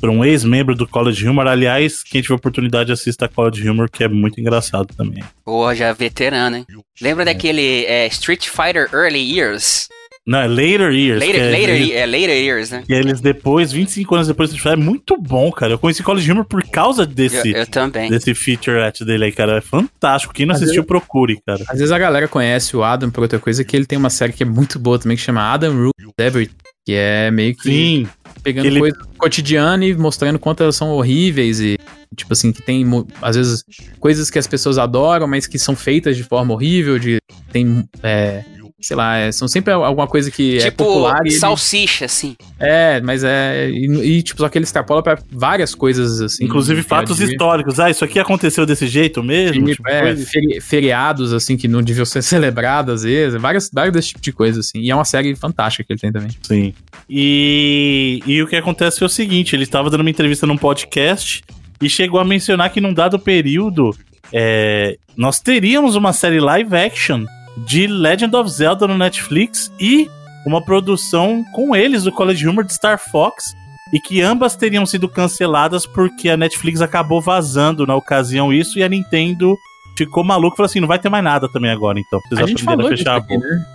[0.00, 1.46] por um ex-membro do College Humor.
[1.46, 5.22] Aliás, quem tiver oportunidade assista a College Humor, que é muito engraçado também.
[5.44, 6.66] Porra, já é veterano, hein?
[7.00, 7.26] Lembra é.
[7.26, 9.88] daquele é, Street Fighter Early Years?
[10.24, 11.20] Não, é Later Years.
[11.20, 12.84] Later, é, later, é Later Years, né?
[12.88, 15.72] E eles depois, 25 anos depois, é muito bom, cara.
[15.72, 18.08] Eu conheci College Humor por causa desse, eu, eu também.
[18.08, 19.58] desse featurette dele aí, cara.
[19.58, 20.32] É fantástico.
[20.32, 21.64] Quem não às assistiu, vezes, procure, cara.
[21.68, 24.32] Às vezes a galera conhece o Adam por outra coisa, que ele tem uma série
[24.32, 26.54] que é muito boa também, que chama Adam Rules Everything.
[26.84, 28.08] Que é meio que Sim.
[28.42, 31.78] pegando Ele- coisa cotidiana e mostrando quanto elas são horríveis e,
[32.16, 32.84] tipo assim, que tem,
[33.20, 33.64] às vezes,
[34.00, 37.18] coisas que as pessoas adoram, mas que são feitas de forma horrível, de
[37.52, 38.42] tem, é,
[38.82, 42.36] sei lá, é, são sempre alguma coisa que é tipo, popular e ele- salsicha, assim.
[42.58, 43.70] É, mas é.
[43.70, 46.44] E, e, tipo, só que ele extrapola pra várias coisas, assim.
[46.44, 47.26] Inclusive a fatos dia.
[47.26, 47.78] históricos.
[47.80, 49.66] Ah, isso aqui aconteceu desse jeito mesmo?
[49.66, 53.40] Tipo, Tipo, é, feri- feriados, assim, que não deviam ser celebrados às vezes.
[53.40, 54.80] Várias, vários desse tipo de coisa, assim.
[54.80, 56.30] E é uma série fantástica que ele tem também.
[56.42, 56.74] Sim.
[57.08, 61.42] E, e o que acontece foi o seguinte: ele estava dando uma entrevista num podcast
[61.80, 63.94] e chegou a mencionar que num dado período
[64.32, 67.24] é, nós teríamos uma série live action
[67.56, 70.08] de Legend of Zelda no Netflix e
[70.46, 73.54] uma produção com eles do College Humor de Star Fox
[73.92, 78.82] e que ambas teriam sido canceladas porque a Netflix acabou vazando na ocasião isso e
[78.82, 79.56] a Nintendo
[79.96, 82.18] ficou maluco e falou assim: não vai ter mais nada também agora, então.
[82.28, 83.46] Vocês a gente falou a fechar a aqui, boca.
[83.48, 83.66] né?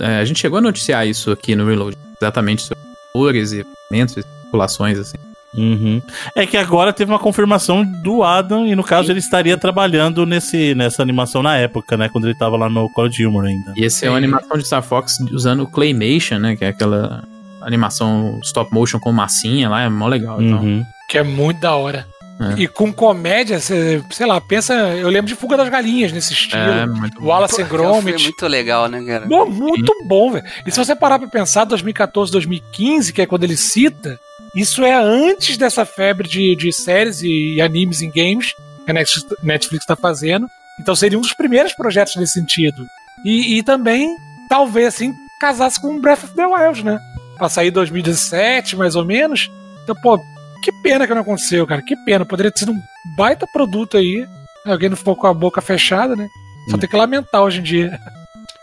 [0.00, 1.96] É, a gente chegou a noticiar isso aqui no Reload.
[2.20, 2.82] Exatamente sobre
[3.14, 5.16] e eventos, especulações, assim.
[5.54, 6.00] Uhum.
[6.34, 10.74] É que agora teve uma confirmação do Adam e no caso ele estaria trabalhando nesse,
[10.74, 12.08] nessa animação na época, né?
[12.08, 13.72] Quando ele tava lá no College Humor ainda.
[13.76, 16.56] E esse é uma animação de Star Fox usando o Claymation, né?
[16.56, 17.22] Que é aquela
[17.60, 20.40] animação stop motion com massinha lá, é mó legal.
[20.42, 20.84] Então, Uhum.
[21.08, 22.06] Que é muito da hora.
[22.40, 22.62] É.
[22.62, 24.72] E com comédia, cê- sei lá, pensa.
[24.74, 26.62] Eu lembro de Fuga das Galinhas nesse estilo.
[26.62, 27.26] é muito bom.
[27.26, 28.22] Wallace and Foi Gromit.
[28.24, 29.28] muito legal, né, cara?
[29.28, 30.44] Pô, muito bom, velho.
[30.66, 34.18] E se você parar pra pensar, 2014, 2015, que é quando ele cita,
[34.54, 38.52] isso é antes dessa febre de, de séries e, animes em games
[38.84, 38.94] que a
[39.42, 40.46] Netflix tá fazendo.
[40.80, 42.84] Então seria um dos primeiros projetos nesse sentido.
[43.24, 44.14] E, e também,
[44.48, 46.98] talvez assim, casasse com Breath of the Wild, né?
[47.38, 49.50] Pra sair em 2017, mais ou menos.
[49.82, 50.18] Então, pô,
[50.62, 51.82] que pena que não aconteceu, cara.
[51.82, 52.24] Que pena.
[52.24, 52.80] Poderia ter sido um
[53.16, 54.26] baita produto aí.
[54.66, 56.28] Alguém não ficou com a boca fechada, né?
[56.70, 56.78] Só Hum.
[56.78, 57.98] tem que lamentar hoje em dia.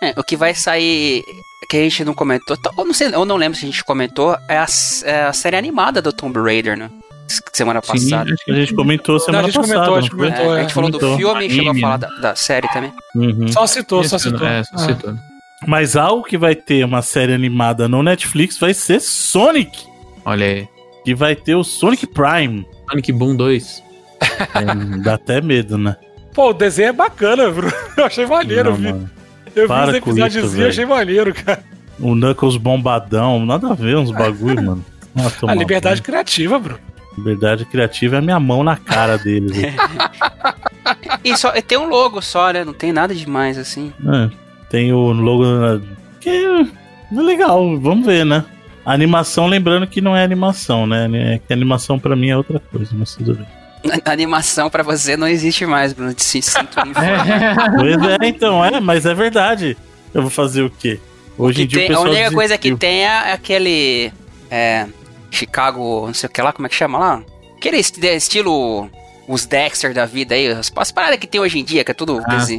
[0.02, 1.22] É, o que vai sair,
[1.70, 3.84] que a gente não comentou, tá- eu não, sei, eu não lembro se a gente
[3.84, 4.66] comentou, é a,
[5.06, 6.90] é a série animada do Tomb Raider, né?
[7.54, 8.34] Semana Sim, passada.
[8.34, 9.74] acho que A gente comentou semana a gente passada.
[9.86, 10.56] comentou, a gente não comentou.
[10.56, 11.18] É, a gente falou do comentou.
[11.20, 12.08] filme e chegou a Anime, falar né?
[12.08, 12.92] da, da série também.
[13.16, 13.48] Uhum.
[13.50, 14.48] Só citou, só citou.
[14.48, 14.80] É, só Ah.
[14.80, 15.14] citou.
[15.68, 19.86] Mas algo que vai ter uma série animada no Netflix vai ser Sonic.
[20.26, 20.68] Olha aí.
[21.06, 22.66] Que vai ter o Sonic Prime.
[22.90, 23.84] Sonic Boom 2.
[24.22, 25.96] É, dá até medo, né?
[26.34, 27.72] Pô, o desenho é bacana, Bruno.
[27.96, 28.84] Eu achei maneiro, Não, vi.
[28.92, 29.10] mano.
[29.60, 31.64] Eu vi para os com episódios isso, e achei maneiro, cara.
[32.00, 34.86] O Knuckles bombadão, nada a ver uns bagulho, mano.
[35.16, 36.04] Ah, A liberdade banho.
[36.06, 36.80] criativa, Bruno.
[37.18, 39.52] Liberdade criativa é a minha mão na cara deles.
[41.24, 42.64] E só, tem um logo só, né?
[42.64, 43.94] Não tem nada demais assim.
[44.08, 44.30] É,
[44.70, 45.82] tem o logo na-
[46.20, 46.66] que é
[47.22, 48.44] legal, vamos ver, né?
[48.86, 51.08] A animação, lembrando que não é animação, né?
[51.36, 53.46] É que animação pra mim é outra coisa, mas tudo bem.
[54.06, 56.14] Animação pra você não existe mais, Bruno.
[56.14, 56.50] Te sinto.
[57.76, 59.78] Pois é, então, é, mas é verdade.
[60.14, 61.00] Eu vou fazer o quê?
[61.38, 64.12] Hoje Que em dia tem- o a única coisa que tem é aquele.
[64.52, 64.86] É.
[65.32, 67.22] Chicago, não sei o que lá, como é que chama lá?
[67.58, 68.90] Aquele est- estilo.
[69.28, 71.94] Os Dexter da vida aí, as, as paradas que tem hoje em dia, que é
[71.94, 72.58] tudo Ah, sei.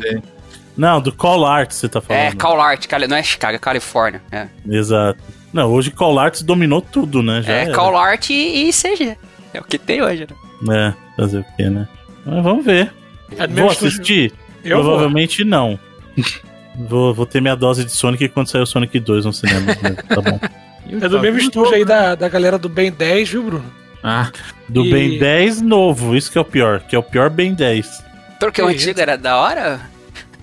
[0.77, 2.23] Não, do Call Art você tá falando.
[2.23, 4.23] É, Call Art, não é Chicago, é Califórnia.
[4.31, 5.21] É, Exato.
[5.53, 7.43] Não, hoje Call Arts dominou tudo, né?
[7.43, 7.75] Já é era.
[7.75, 9.17] Call Art e, e CG.
[9.53, 10.29] É o que tem hoje,
[10.63, 10.95] né?
[10.95, 11.87] É, fazer o quê, né?
[12.25, 12.93] Mas vamos ver.
[13.37, 14.33] É Vou assistir?
[14.65, 14.87] Eu vou.
[14.93, 15.79] Provavelmente não.
[16.89, 19.67] vou, vou ter minha dose de Sonic quando sair o Sonic 2 no cinema.
[19.67, 19.97] né?
[20.09, 20.41] Tá bom.
[21.03, 23.65] É do mesmo estúdio aí da, da galera do Ben 10, viu, Bruno?
[24.03, 24.31] Ah,
[24.69, 26.81] Do E- Ben 10 novo, isso que é o pior.
[26.81, 28.03] Que é o pior Ben 10.
[28.41, 29.81] Porque o Que antigo era da hora?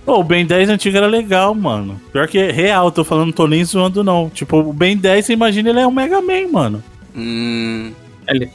[0.06, 2.00] Pô, o Ben 10 antigo era legal, mano.
[2.12, 4.30] Pior que é real, tô falando, não tô nem zoando, não.
[4.30, 6.82] Tipo, o Ben 10, você imagina, ele é um Mega Man, mano.
[7.14, 7.92] Hum.
[8.26, 8.50] Ele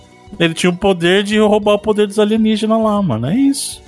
[0.56, 3.28] tinha o poder de roubar o poder dos alienígenas lá, mano.
[3.28, 3.82] É isso.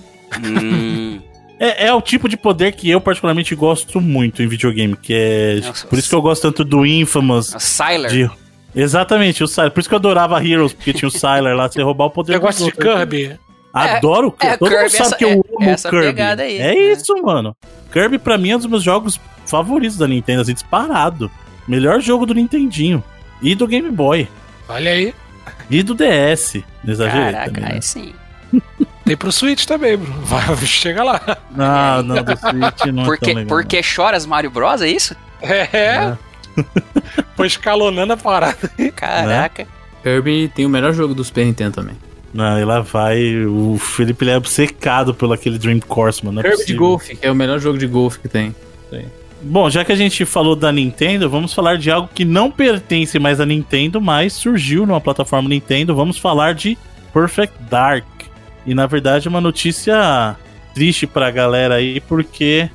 [0.43, 1.19] hum.
[1.57, 5.61] É, é o tipo de poder que eu particularmente gosto muito em videogame, que é.
[5.65, 7.55] Nossa, por isso que eu gosto tanto do Infamous.
[7.55, 8.11] A Sylar.
[8.11, 8.29] De...
[8.75, 9.71] Exatamente, o Sylar.
[9.71, 12.35] Por isso que eu adorava Heroes, porque tinha o Sylar lá, você roubar o poder
[12.35, 12.71] Eu gosto de.
[12.73, 13.39] Kirby.
[13.73, 14.53] Adoro o Kirby.
[14.53, 16.21] é, Todo mundo Kirby, sabe essa- que eu é- amo essa o Kirby.
[16.21, 16.75] aí, é né?
[16.91, 17.55] isso, mano.
[17.89, 21.31] Kirby pra mim é um dos meus jogos favoritos da Nintendo, assim, disparado.
[21.65, 23.01] Melhor jogo do Nintendinho.
[23.41, 24.27] E do Game Boy.
[24.67, 25.13] Olha aí.
[25.69, 26.61] E do DS.
[26.83, 27.71] Não exagerei Caraca, também, né?
[27.75, 28.13] aí sim.
[29.05, 30.19] Tem pro Switch também, Bruno.
[30.21, 31.21] Vai, chega lá.
[31.51, 33.47] Não, não, do Switch não é Porque, tão legal.
[33.57, 35.15] porque choras Mario Bros, é isso?
[35.41, 36.15] É.
[37.35, 38.57] Foi escalonando a parada.
[38.95, 39.67] Caraca.
[40.01, 41.95] Kirby tem o melhor jogo do Super Nintendo também.
[42.33, 43.45] Não, e lá vai.
[43.45, 46.35] O Felipe ele é obcecado pelo aquele Dream Course, mano.
[46.35, 46.87] não é Kirby de possível.
[46.87, 48.55] golfe, que é o melhor jogo de golfe que tem.
[49.47, 53.19] Bom, já que a gente falou da Nintendo, vamos falar de algo que não pertence
[53.19, 55.93] mais à Nintendo, mas surgiu numa plataforma Nintendo.
[55.93, 56.75] Vamos falar de
[57.13, 58.05] Perfect Dark.
[58.65, 60.35] E na verdade é uma notícia
[60.73, 62.67] triste pra galera aí, porque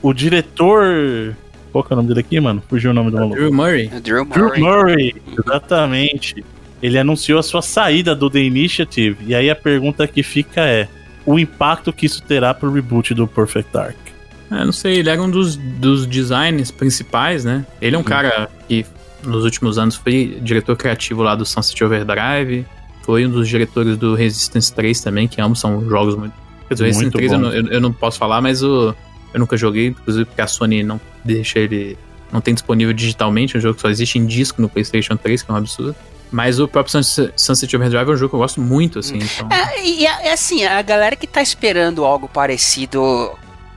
[0.00, 1.36] o diretor
[1.70, 2.62] Qual que é o nome dele aqui, mano?
[2.70, 3.36] Fugiu o nome do maluco.
[3.36, 3.88] Drew Murray.
[3.88, 4.60] Drew Drew Murray.
[4.60, 6.42] Murray, exatamente.
[6.82, 9.18] Ele anunciou a sua saída do The Initiative.
[9.26, 10.88] E aí a pergunta que fica é:
[11.26, 14.13] o impacto que isso terá pro reboot do Perfect Dark?
[14.50, 17.66] É, não sei, ele era um dos, dos designs principais, né?
[17.80, 18.84] Ele é um cara que
[19.22, 22.66] nos últimos anos foi diretor criativo lá do Sunset Overdrive,
[23.02, 26.34] foi um dos diretores do Resistance 3 também, que ambos são jogos muito.
[26.68, 27.44] Quer dizer, o Resistance Muito 3 eu bom.
[27.44, 28.94] não, eu, eu não posso falar, mas o,
[29.32, 31.98] eu nunca joguei, inclusive porque a Sony não deixa ele.
[32.32, 35.42] não tem disponível digitalmente, é um jogo que só existe em disco no PlayStation 3,
[35.42, 35.94] que é um absurdo.
[36.30, 39.18] Mas o próprio Sunset Sunset Overdrive é um jogo que eu gosto muito, assim.
[39.18, 43.30] Então, É, e é, é assim, a galera que tá esperando algo parecido.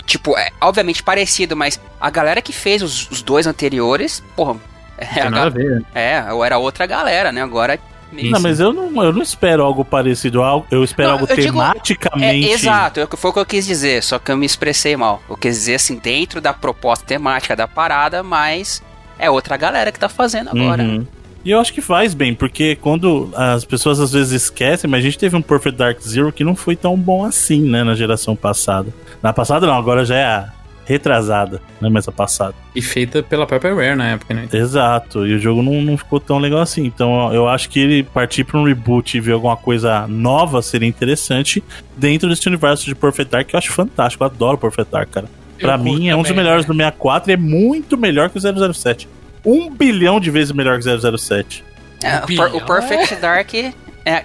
[0.08, 4.56] Tipo, é obviamente parecido, mas a galera que fez os, os dois anteriores, porra.
[4.98, 5.86] É, não a nada a ver.
[5.94, 7.44] é, ou era outra galera, né?
[7.44, 7.78] Agora.
[8.10, 8.44] Sim, não, sim.
[8.44, 10.42] mas eu não, eu não espero algo parecido.
[10.72, 12.48] Eu espero Não, algo eu digo- É, tematicamente.
[12.50, 15.22] exato, eu- foi o que eu quis dizer, só que eu me expressei mal.
[15.30, 18.82] Eu quis dizer assim, dentro da proposta temática da parada, mas
[19.20, 20.82] é outra galera que tá fazendo agora.
[20.84, 21.06] Uhum.
[21.48, 25.04] E eu acho que faz bem, porque quando as pessoas às vezes esquecem, mas a
[25.04, 28.36] gente teve um Perfect Dark Zero que não foi tão bom assim, né, na geração
[28.36, 28.94] passada.
[29.24, 30.50] Na passada não, agora já é a
[30.86, 32.54] retrasada, não é mais a passada.
[32.76, 34.46] E feita pela própria Rare na época, né?
[34.52, 36.84] Exato, e o jogo não, não ficou tão legal assim.
[36.86, 40.90] Então eu acho que ele partir pra um reboot e ver alguma coisa nova seria
[40.90, 41.64] interessante
[41.96, 44.22] dentro desse universo de Perfect Dark, que eu acho fantástico.
[44.22, 45.30] Eu adoro Perfect Dark, cara.
[45.58, 46.74] Pra Eu mim é um dos melhores né?
[46.74, 49.08] do 64 e é muito melhor que o 007.
[49.50, 51.64] Um bilhão de vezes melhor que o 007.
[52.04, 52.52] É, o, bilhão.
[52.52, 53.74] Per- o Perfect Dark é,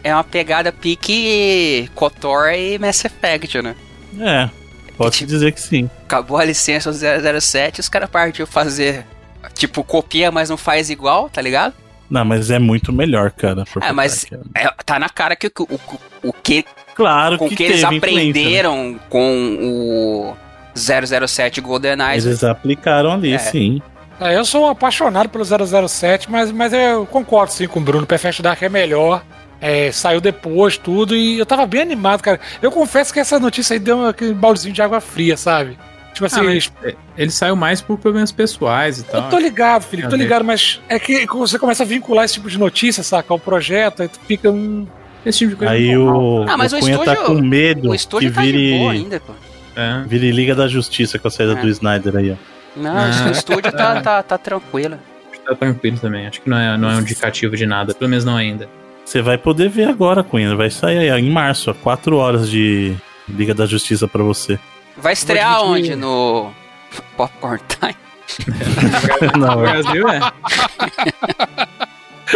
[0.03, 3.75] é uma pegada pique KOTOR e Mass Effect, né?
[4.21, 4.51] É,
[4.97, 5.89] pode tipo- dizer que sim.
[6.05, 9.07] Acabou a licença do 007, os caras partiu fazer.
[9.55, 11.75] Tipo, copia, mas não faz igual, tá ligado?
[12.11, 13.65] Não, mas é muito melhor, cara.
[13.65, 14.45] Perfect É, mas Dark.
[14.55, 15.81] é, tá na cara que o, o,
[16.29, 16.65] o que,
[16.95, 17.97] Claro com que, que eles né?
[17.97, 20.37] aprenderam com o
[20.77, 22.19] 007 GoldenEye.
[22.19, 23.39] Eles aplicaram ali, É.
[23.39, 23.81] sim.
[24.25, 25.45] É, eu sou um apaixonado pelo
[25.89, 28.07] 007, mas, mas eu concordo sim com o Bruno.
[28.07, 29.23] Perfect Dark é melhor.
[29.65, 32.41] é, saiu depois, tudo, e eu tava bem animado, cara.
[32.61, 35.79] Eu confesso que essa notícia aí deu um- aquele baldezinho de água fria, sabe?
[36.13, 36.73] Tipo assim, Ah, mas
[37.17, 39.23] ele saiu mais por problemas pessoais e tal.
[39.23, 42.35] eu tô ligado, Felipe, tô ligado, mas é que quando você começa a vincular esse
[42.35, 44.85] tipo de notícia, saca, ao projeto, aí tu fica um.
[45.25, 47.97] Esse tipo de coisa Aí o, Ah, mas o o Cunha tá com medo O
[47.97, 49.33] que tá de boa vire, ainda, pô.
[49.77, 50.03] É.
[50.09, 51.63] vire Liga da Justiça com a saída É.
[51.63, 52.52] do Snyder aí, ó.
[52.77, 53.29] Não, Ah.
[53.29, 54.99] o estúdio tá, tá, tá tranquilo.
[55.47, 56.27] Tá tranquilo também.
[56.27, 57.93] Acho que não é, não é um indicativo de nada.
[57.95, 58.69] Pelo menos não ainda.
[59.05, 60.55] Você vai poder ver agora, Cunha.
[60.55, 62.95] Vai sair aí ó, em março, ó, 4 horas de
[63.29, 64.59] Liga da Justiça pra você.
[64.97, 65.97] Vai estrear onde?
[65.97, 66.53] No
[67.17, 67.97] Popcorn Time?
[69.39, 70.21] Não, No Brasil é.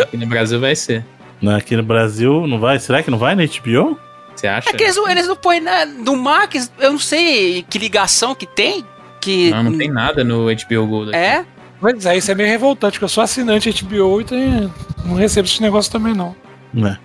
[0.03, 1.05] Aqui no Brasil vai ser.
[1.41, 2.79] não, aqui no Brasil não vai?
[2.79, 3.99] Será que não vai na HBO?
[4.35, 4.69] Você acha?
[4.71, 8.47] É que eles, eles não põem na, no Max, eu não sei que ligação que
[8.47, 8.85] tem.
[9.27, 11.09] Que Não, não tem nada no HBO Gold.
[11.11, 11.19] aqui.
[11.19, 11.45] É?
[11.81, 14.73] Pois é, isso é meio revoltante, porque eu sou assinante HBO e tem-
[15.05, 16.35] não recebo esse negócio também, não.
[16.73, 16.97] Né.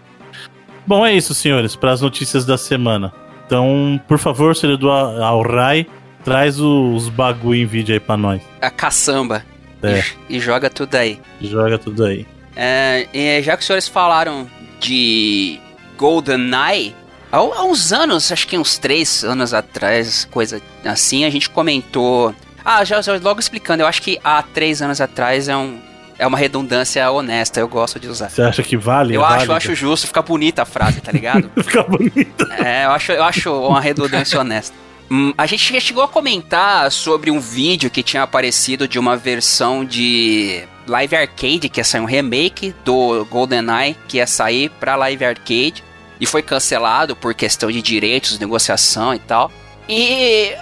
[0.85, 3.11] Bom, é isso, senhores, para as notícias da semana.
[3.45, 5.85] Então, por favor, senhor do Alrai,
[6.23, 8.41] traz os bagulho em vídeo aí pra nós.
[8.61, 9.43] A caçamba.
[9.83, 10.03] É.
[10.29, 11.19] E, e joga tudo aí.
[11.41, 12.25] Joga tudo aí.
[12.55, 14.47] É, e já que os senhores falaram
[14.79, 15.59] de
[15.97, 16.95] GoldenEye,
[17.31, 22.33] há, há uns anos, acho que uns três anos atrás, coisa assim, a gente comentou.
[22.63, 25.79] Ah, já, já logo explicando, eu acho que há três anos atrás é, um,
[26.19, 28.29] é uma redundância honesta, eu gosto de usar.
[28.29, 29.15] Você acha que vale?
[29.15, 31.49] Eu É acho, eu acho justo, fica bonita a frase, tá ligado?
[31.63, 32.47] Fica bonito.
[32.63, 34.75] É, eu acho, eu acho uma redundância honesta.
[35.09, 39.83] Hum, a gente chegou a comentar sobre um vídeo que tinha aparecido de uma versão
[39.83, 45.25] de Live Arcade, que ia sair um remake do GoldenEye, que ia sair pra Live
[45.25, 45.83] Arcade,
[46.21, 49.51] e foi cancelado por questão de direitos, negociação e tal.
[49.89, 50.53] E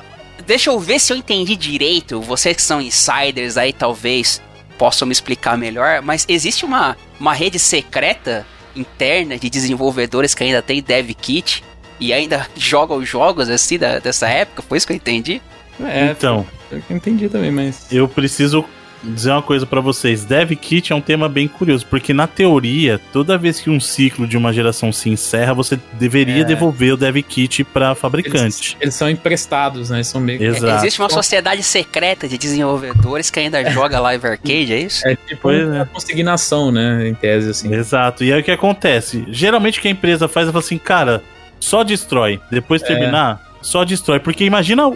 [0.48, 4.42] deixa eu ver se eu entendi direito, vocês que são insiders aí talvez
[4.78, 10.62] possam me explicar melhor, mas existe uma, uma rede secreta interna de desenvolvedores que ainda
[10.62, 11.62] tem dev kit
[12.00, 15.42] e ainda jogam jogos assim da, dessa época, foi isso que eu entendi?
[15.82, 17.92] É, Então, eu entendi também, mas.
[17.92, 18.64] eu preciso
[19.04, 20.26] dizer uma coisa pra vocês.
[20.26, 24.28] Dev Kit é um tema bem curioso, porque na teoria, toda vez que um ciclo
[24.28, 26.44] de uma geração se encerra, você deveria É.
[26.44, 28.78] devolver o Dev Kit pra Eles, fabricante.
[28.80, 29.98] eles são emprestados, né?
[29.98, 30.42] Eles são meio.
[30.44, 30.78] Exato.
[30.86, 35.08] Existe uma sociedade secreta de desenvolvedores que ainda joga Live Arcade, é isso?
[35.08, 35.86] É tipo Pois uma é.
[35.86, 37.08] consignação, né?
[37.08, 37.74] Em tese, assim.
[37.74, 38.24] Exato.
[38.24, 39.26] E aí o que acontece?
[39.30, 41.24] Geralmente o que a empresa faz é falar assim, cara,
[41.60, 42.40] só destrói.
[42.52, 42.86] Depois É.
[42.86, 44.20] terminar, só destrói.
[44.20, 44.92] Porque imagina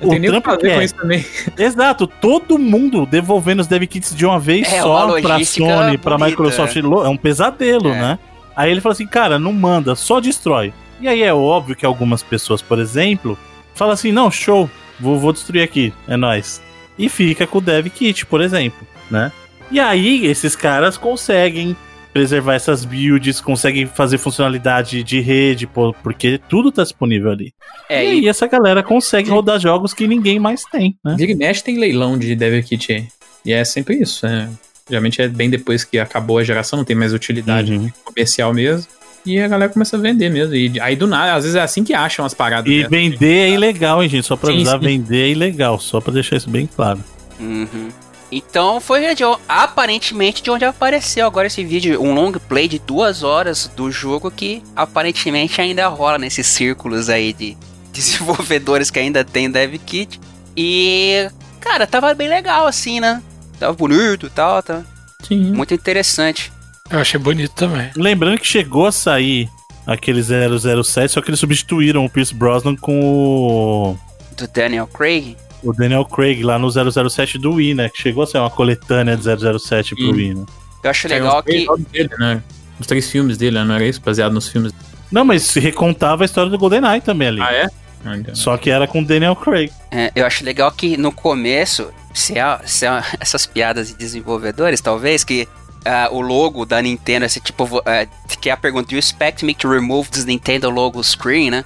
[0.00, 0.84] o, Não o o que que com é.
[0.84, 1.24] isso também.
[1.58, 5.98] Exato, todo mundo devolvendo os dev kits de uma vez É, só uma pra Sony,
[5.98, 6.76] pra bonita, Microsoft.
[6.76, 8.00] É um pesadelo, É.
[8.00, 8.18] né?
[8.56, 10.72] Aí ele fala assim, cara, não manda, só destrói.
[11.00, 13.38] E aí é óbvio que algumas pessoas, por exemplo,
[13.74, 14.68] falam assim, não, show,
[14.98, 16.60] vou, vou destruir aqui, é nóis.
[16.98, 19.30] e fica com o Dev Kit, por exemplo, né?
[19.70, 21.76] E aí esses caras conseguem
[22.18, 27.52] preservar essas builds, conseguem fazer funcionalidade de rede, pô, porque tudo tá disponível ali.
[27.88, 31.14] É, e e essa galera consegue rodar jogos que ninguém mais tem, né?
[31.16, 33.06] Vira e mexe tem leilão de Devil Kit aí.
[33.46, 34.26] E é sempre isso.
[34.26, 34.48] É.
[34.90, 37.88] Geralmente é bem depois que acabou a geração, não tem mais utilidade Uhum.
[38.04, 38.88] comercial mesmo.
[39.24, 40.54] E a galera começa a vender mesmo.
[40.56, 42.68] E aí do nada, às vezes é assim que acham as paradas.
[42.70, 42.90] E dessas.
[42.90, 44.26] vender é ilegal, hein, gente?
[44.26, 44.86] Só pra Sim, avisar, sim.
[44.86, 46.98] vender é ilegal, só pra deixar isso bem claro.
[47.38, 47.90] Uhum.
[48.30, 53.22] Então foi de, aparentemente de onde apareceu agora esse vídeo, um long play de duas
[53.22, 57.56] horas do jogo que aparentemente ainda rola nesses círculos aí de
[57.92, 60.20] desenvolvedores que ainda tem Dev Kit.
[60.56, 61.28] E,
[61.60, 63.22] cara, tava bem legal assim, né?
[63.58, 64.84] Tava bonito e tal, tá
[65.26, 65.52] Sim.
[65.52, 66.52] muito interessante.
[66.90, 67.90] Eu achei bonito também.
[67.96, 69.48] Lembrando que chegou a sair
[69.86, 73.98] aquele 007, só que eles substituíram o Pierce Brosnan com o,
[74.36, 75.36] Do Daniel Craig.
[75.62, 77.88] O Daniel Craig lá no 007 do Wii, né?
[77.88, 80.12] Que chegou a ser uma coletânea de 007 pro Sim.
[80.12, 80.46] Wii, né?
[80.82, 81.66] Eu acho legal que.
[81.90, 82.42] dele, né?
[82.78, 83.64] Os três filmes dele, né?
[83.64, 84.00] não era isso?
[84.00, 84.72] Baseado nos filmes.
[85.10, 87.40] Não, mas se recontava a história do GoldenEye também ali.
[87.40, 87.66] Ah, é?
[88.04, 88.34] Ah.
[88.34, 89.72] Só que era com o Daniel Craig.
[89.90, 94.80] É, eu acho legal que no começo, se é, se é essas piadas de desenvolvedores,
[94.80, 95.48] talvez, que
[95.84, 98.06] ah, o logo da Nintendo, esse tipo, ah,
[98.40, 101.64] que é a pergunta, do you expect me to remove this Nintendo logo screen, né?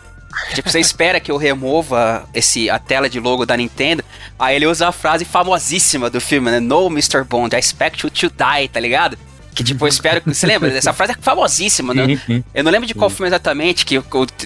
[0.55, 4.05] Tipo, você espera que eu remova esse, a tela de logo da Nintendo?
[4.39, 6.61] Aí ele usa a frase famosíssima do filme, né?
[6.61, 7.25] No, Mr.
[7.25, 9.19] Bond, I expect you to die, tá ligado?
[9.55, 10.33] Que tipo, eu espero que.
[10.33, 10.75] Você lembra?
[10.77, 12.19] Essa frase é famosíssima, né?
[12.55, 14.01] Eu não lembro de qual filme exatamente, que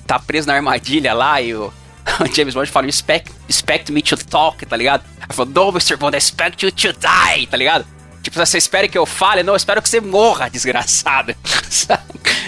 [0.05, 1.73] tá preso na armadilha lá e o,
[2.21, 5.05] o James Bond fala, expect, expect me to talk, tá ligado?
[5.21, 5.97] Aí falou, no, Mr.
[5.97, 7.87] Bond, I expect you to die, tá ligado?
[8.23, 9.45] Tipo, você espera que eu fale?
[9.45, 11.35] Não, eu espero que você morra, desgraçado.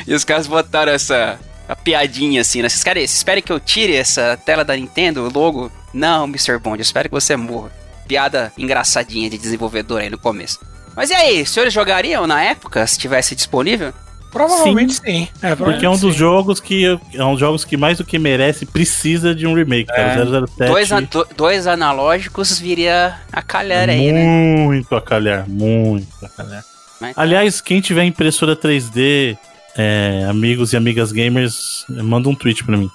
[0.06, 2.68] E os caras botaram essa a piadinha assim, né?
[2.68, 5.70] Vocês querem, vocês esperem que eu tire essa tela da Nintendo, o logo?
[5.92, 6.58] Não, Mr.
[6.58, 7.70] Bond, eu espero que você morra.
[8.06, 10.58] Piada engraçadinha de desenvolvedor aí no começo.
[10.96, 13.92] Mas e aí, os senhores jogariam na época, se tivesse disponível?
[14.32, 15.26] Provavelmente sim.
[15.42, 18.18] É, Porque é um dos jogos que é um dos jogos que mais do que
[18.18, 20.22] merece precisa de um remake, cara.
[20.46, 20.70] 007.
[20.70, 24.22] Dois, a- do- dois analógicos viria a calhar aí, né?
[24.24, 26.62] muito a calhar, muito a calhar.
[27.00, 29.38] Mas- Aliás, quem tiver impressora 3D,
[29.78, 32.90] é, amigos e amigas gamers, manda um tweet pra mim.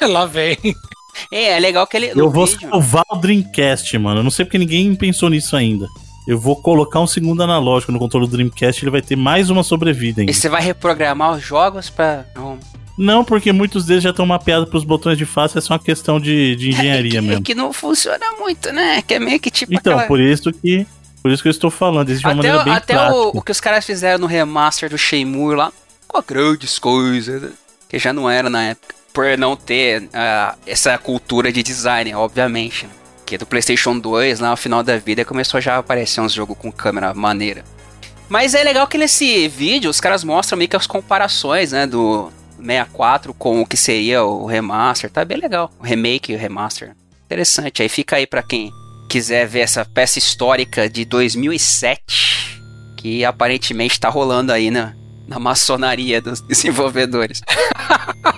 [0.00, 0.06] É.
[0.06, 0.56] Lá vem.
[1.30, 2.12] É, é legal que ele.
[2.14, 4.20] Eu vou vídeo- salvar o Dreamcast, mano.
[4.20, 5.86] Eu não sei porque ninguém pensou nisso ainda.
[6.28, 9.62] Eu vou colocar um segundo analógico no controle do Dreamcast, ele vai ter mais uma
[9.62, 10.30] sobrevida ainda.
[10.30, 12.24] E você vai reprogramar os jogos pra.
[12.98, 13.24] Não.
[13.24, 16.56] Porque muitos deles já estão mapeados pros botões de face, é só uma questão de,
[16.56, 17.42] de engenharia é que, mesmo.
[17.42, 19.02] que não funciona muito, né?
[19.02, 19.72] Que é meio que tipo.
[19.74, 20.86] Então, aquela- por isso que.
[21.22, 23.30] Por isso que eu estou falando, existe de uma Até, maneira o- bem até o,
[23.38, 25.72] o que os caras fizeram no remaster do Shenmue lá,
[26.22, 27.50] com grandes coisas, né?
[27.88, 28.94] que já não era na época.
[29.12, 32.86] Por não ter ah, essa cultura de design, obviamente.
[32.86, 32.92] né?
[33.24, 36.56] Que do PlayStation 2, lá no final da vida, começou já a aparecer uns jogos
[36.58, 37.64] com câmera maneira.
[38.28, 42.30] Mas é legal que nesse vídeo os caras mostram meio que as comparações, né, do
[42.58, 45.10] 64 com o que seria o remaster.
[45.10, 45.70] Tá bem legal.
[45.78, 46.94] O remake e o remaster.
[47.24, 47.82] Interessante.
[47.82, 48.70] Aí fica aí pra quem
[49.08, 52.60] quiser ver essa peça histórica de 2007,
[52.96, 54.94] que aparentemente tá rolando aí na,
[55.26, 57.40] na maçonaria dos desenvolvedores.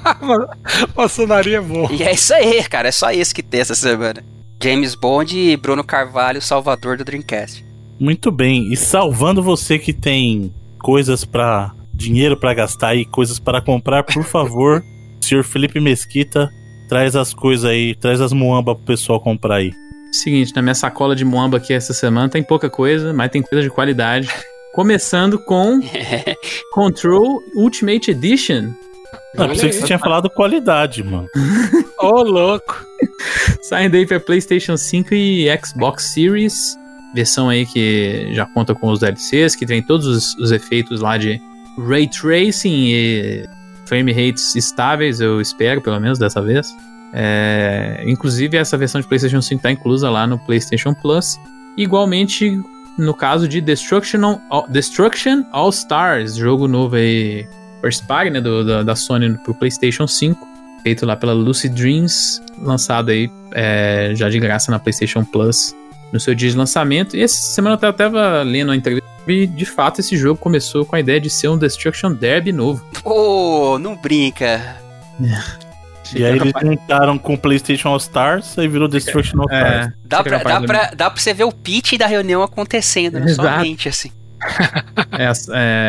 [0.97, 1.89] Maçonaria é bom.
[1.91, 2.89] E é isso aí, cara.
[2.89, 4.25] É só isso que tem essa semana.
[4.63, 7.65] James Bond e Bruno Carvalho, salvador do Dreamcast.
[7.99, 8.73] Muito bem.
[8.73, 11.73] E salvando você que tem coisas pra.
[11.93, 14.83] dinheiro pra gastar e coisas para comprar, por favor,
[15.21, 16.49] senhor Felipe Mesquita,
[16.89, 19.73] traz as coisas aí, traz as muamba pro pessoal comprar aí.
[20.13, 23.63] Seguinte, na minha sacola de Moamba aqui essa semana tem pouca coisa, mas tem coisa
[23.63, 24.29] de qualidade.
[24.73, 25.81] Começando com
[26.73, 28.73] Control Ultimate Edition.
[29.35, 31.29] Não, Olha pensei que você tinha falado qualidade, mano.
[31.99, 32.85] Ô, louco.
[33.63, 36.77] Saindo aí para PlayStation 5 e Xbox Series.
[37.15, 41.17] Versão aí que já conta com os DLCs, que tem todos os, os efeitos lá
[41.17, 41.41] de
[41.79, 43.49] Ray Tracing e
[43.87, 46.69] frame rates estáveis, eu espero, pelo menos dessa vez.
[47.13, 51.41] É, inclusive, essa versão de PlayStation 5 está inclusa lá no PlayStation Plus.
[51.77, 52.61] Igualmente,
[52.99, 57.47] no caso de Destruction, All- Destruction All Stars, jogo novo aí,
[57.81, 60.47] First Party, né, do, da, da Sony pro PlayStation 5,
[60.83, 65.75] feito lá pela Lucid Dreams, lançado aí é, já de graça na PlayStation Plus
[66.13, 67.17] no seu dia de lançamento.
[67.17, 70.97] E essa semana eu tava lendo uma entrevista e de fato esse jogo começou com
[70.97, 72.83] a ideia de ser um Destruction Derby novo.
[73.03, 74.77] Pô, não brinca.
[76.15, 79.87] E aí eles juntaram com o PlayStation All Stars e virou Destruction All Stars.
[79.87, 83.21] É, Dá pra, dá, de pra, dá pra você ver o pitch da reunião acontecendo
[83.21, 83.61] na sua Exato.
[83.63, 84.11] mente, assim.
[85.11, 85.33] É,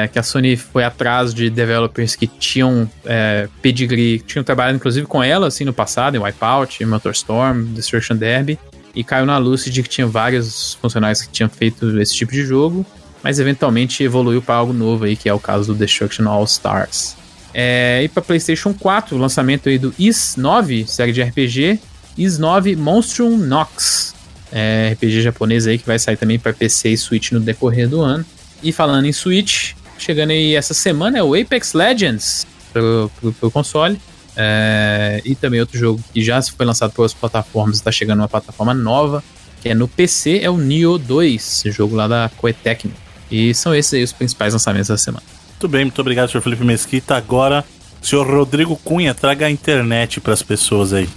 [0.03, 4.75] é, que a Sony foi atrás de developers que tinham é, pedigree, que tinham trabalhado
[4.75, 8.57] inclusive com ela assim no passado, em Wipeout, em Motorstorm, Destruction Derby,
[8.95, 12.43] E caiu na luz de que tinha vários funcionários que tinham feito esse tipo de
[12.43, 12.83] jogo,
[13.21, 17.15] mas eventualmente evoluiu para algo novo aí, que é o caso do Destruction All Stars.
[17.53, 21.79] É, e para PlayStation 4, o lançamento aí do Is 9, série de RPG,
[22.17, 24.13] Is 9 Monstrum Nox,
[24.51, 28.01] é, RPG japonês aí que vai sair também para PC e Switch no decorrer do
[28.01, 28.25] ano.
[28.61, 33.51] E falando em Switch, chegando aí essa semana é o Apex Legends pro, pro, pro
[33.51, 33.99] console.
[34.35, 38.73] É, e também outro jogo que já foi lançado outras plataformas, está chegando uma plataforma
[38.73, 39.23] nova,
[39.61, 42.93] que é no PC, é o Nioh 2, jogo lá da Koei Tecmo.
[43.29, 45.23] E são esses aí os principais lançamentos da semana.
[45.59, 47.17] Muito bem, muito obrigado, senhor Felipe Mesquita.
[47.17, 47.65] Agora,
[48.01, 51.09] senhor Rodrigo Cunha, traga a internet para as pessoas aí.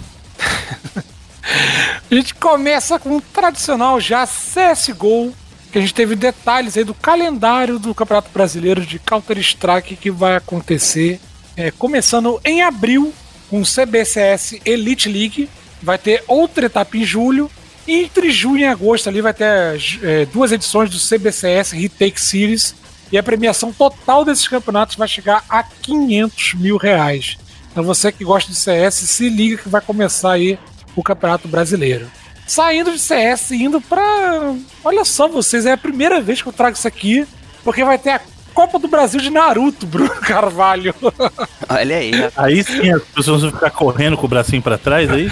[2.11, 5.33] a gente começa com o tradicional já CSGO,
[5.71, 10.35] que a gente teve detalhes aí do calendário do Campeonato Brasileiro de Counter-Strike que vai
[10.35, 11.21] acontecer
[11.55, 13.13] é, começando em abril
[13.49, 15.49] com o CBCS Elite League.
[15.81, 17.49] Vai ter outra etapa em julho.
[17.87, 19.45] E entre junho e agosto ali vai ter
[20.03, 22.82] é, duas edições do CBCS Retake Series.
[23.13, 27.37] E a premiação total desses campeonatos vai chegar a 500 mil reais.
[27.71, 30.57] Então você que gosta de CS, se liga que vai começar aí
[30.95, 32.07] o Campeonato Brasileiro.
[32.47, 34.55] Saindo de CS, indo pra.
[34.83, 37.27] Olha só vocês, é a primeira vez que eu trago isso aqui,
[37.63, 40.95] porque vai ter a Copa do Brasil de Naruto, Bruno Carvalho.
[41.69, 42.11] Olha aí.
[42.11, 42.31] Né?
[42.35, 45.29] Aí sim as pessoas vão ficar correndo com o bracinho pra trás, aí?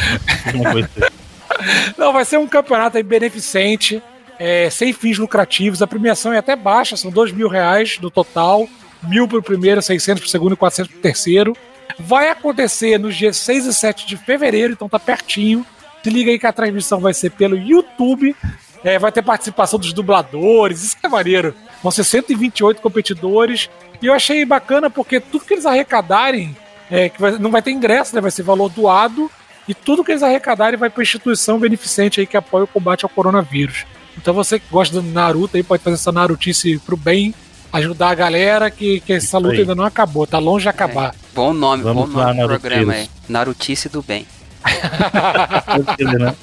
[1.97, 4.01] Não, vai ser um campeonato aí beneficente,
[4.43, 5.83] é, sem fins lucrativos.
[5.83, 8.67] A premiação é até baixa, são dois mil reais no total.
[9.03, 11.55] Mil pro primeiro, 600 pro segundo e 400 pro terceiro.
[11.99, 15.63] Vai acontecer nos dias 6 e 7 de fevereiro, então tá pertinho.
[16.03, 18.35] Se liga aí que a transmissão vai ser pelo YouTube.
[18.83, 21.53] É, vai ter participação dos dubladores, isso é maneiro.
[21.83, 23.69] Vão ser 128 competidores.
[24.01, 26.57] E eu achei bacana porque tudo que eles arrecadarem,
[26.89, 28.21] é, que vai, não vai ter ingresso, né?
[28.21, 29.29] Vai ser valor doado.
[29.67, 33.09] E tudo que eles arrecadarem vai para instituição beneficente aí que apoia o combate ao
[33.09, 33.85] coronavírus.
[34.21, 37.33] Então você que gosta do Naruto aí pode fazer essa Narutice pro bem,
[37.73, 41.09] ajudar a galera que, que essa luta ainda não acabou, tá longe de acabar.
[41.09, 43.09] É, bom nome, Vamos bom nome do programa aí.
[43.27, 44.27] Narutice do bem.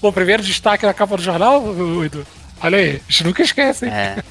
[0.00, 1.64] Bom, primeiro destaque na capa do jornal,
[2.04, 2.24] Edu.
[2.60, 3.92] Olha aí, a gente nunca esquece, hein?
[3.92, 4.22] É.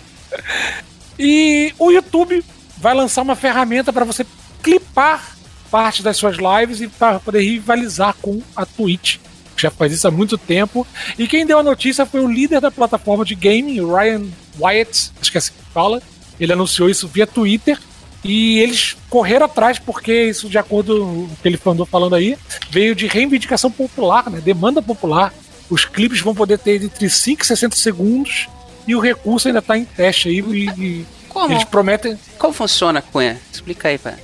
[1.20, 2.44] e o YouTube
[2.78, 4.26] vai lançar uma ferramenta para você
[4.64, 5.36] clipar
[5.70, 9.18] parte das suas lives e para poder rivalizar com a Twitch.
[9.58, 10.86] Já faz isso há muito tempo.
[11.18, 14.24] E quem deu a notícia foi o líder da plataforma de gaming, o Ryan
[14.60, 16.02] Wyatt, acho que é assim que fala.
[16.40, 17.78] Ele anunciou isso via Twitter.
[18.24, 22.38] E eles correram atrás, porque isso, de acordo com o que ele andou falando aí,
[22.70, 24.42] veio de reivindicação popular, né?
[24.42, 25.34] demanda popular.
[25.70, 28.48] Os clipes vão poder ter entre 5 e 60 segundos
[28.88, 30.40] e o recurso ainda está em teste aí.
[30.40, 31.54] E, Como?
[31.54, 32.18] Eles prometem.
[32.38, 33.40] Como funciona, Cunha?
[33.52, 34.16] Explica aí, pai.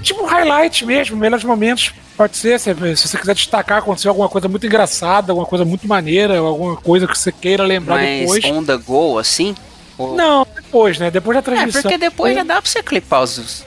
[0.00, 1.92] Tipo highlight mesmo, melhores momentos.
[2.16, 5.88] Pode ser, se, se, você quiser destacar, aconteceu alguma coisa muito engraçada, alguma coisa muito
[5.88, 8.44] maneira, alguma coisa que você queira lembrar Mas depois.
[8.44, 9.54] on the go, assim?
[9.96, 10.14] Ou...
[10.14, 11.10] Não, depois, né?
[11.10, 11.80] Depois da transmissão.
[11.80, 13.64] É, porque depois já dá pra você clipar os, os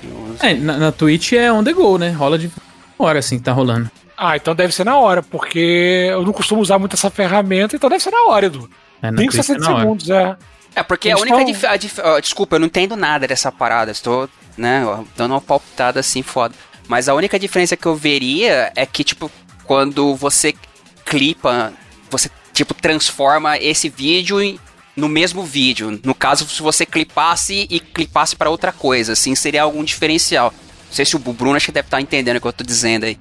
[0.00, 0.42] filmes.
[0.42, 2.10] É, na, na Twitch é on the go, né?
[2.10, 2.50] Rola de
[2.98, 3.90] hora assim que tá rolando.
[4.16, 7.90] Ah, então deve ser na hora, porque eu não costumo usar muito essa ferramenta, então
[7.90, 8.70] deve ser na hora, Edu.
[9.02, 10.36] É, 5, 60 é segundos, é.
[10.76, 13.90] É, porque Eles a única dif dif Desculpa, eu não entendo nada dessa parada.
[13.92, 14.82] Estou, né,
[15.16, 16.54] dando uma palpitada assim foda.
[16.88, 19.30] Mas a única diferença que eu veria é que, tipo,
[19.64, 20.54] quando você
[21.04, 21.72] clipa,
[22.10, 24.58] você, tipo, transforma esse vídeo em,
[24.96, 25.98] no mesmo vídeo.
[26.04, 30.52] No caso, se você clipasse e clipasse para outra coisa, assim, seria algum diferencial.
[30.86, 33.04] Não sei se o Bruno acho que deve estar entendendo o que eu tô dizendo
[33.04, 33.18] aí.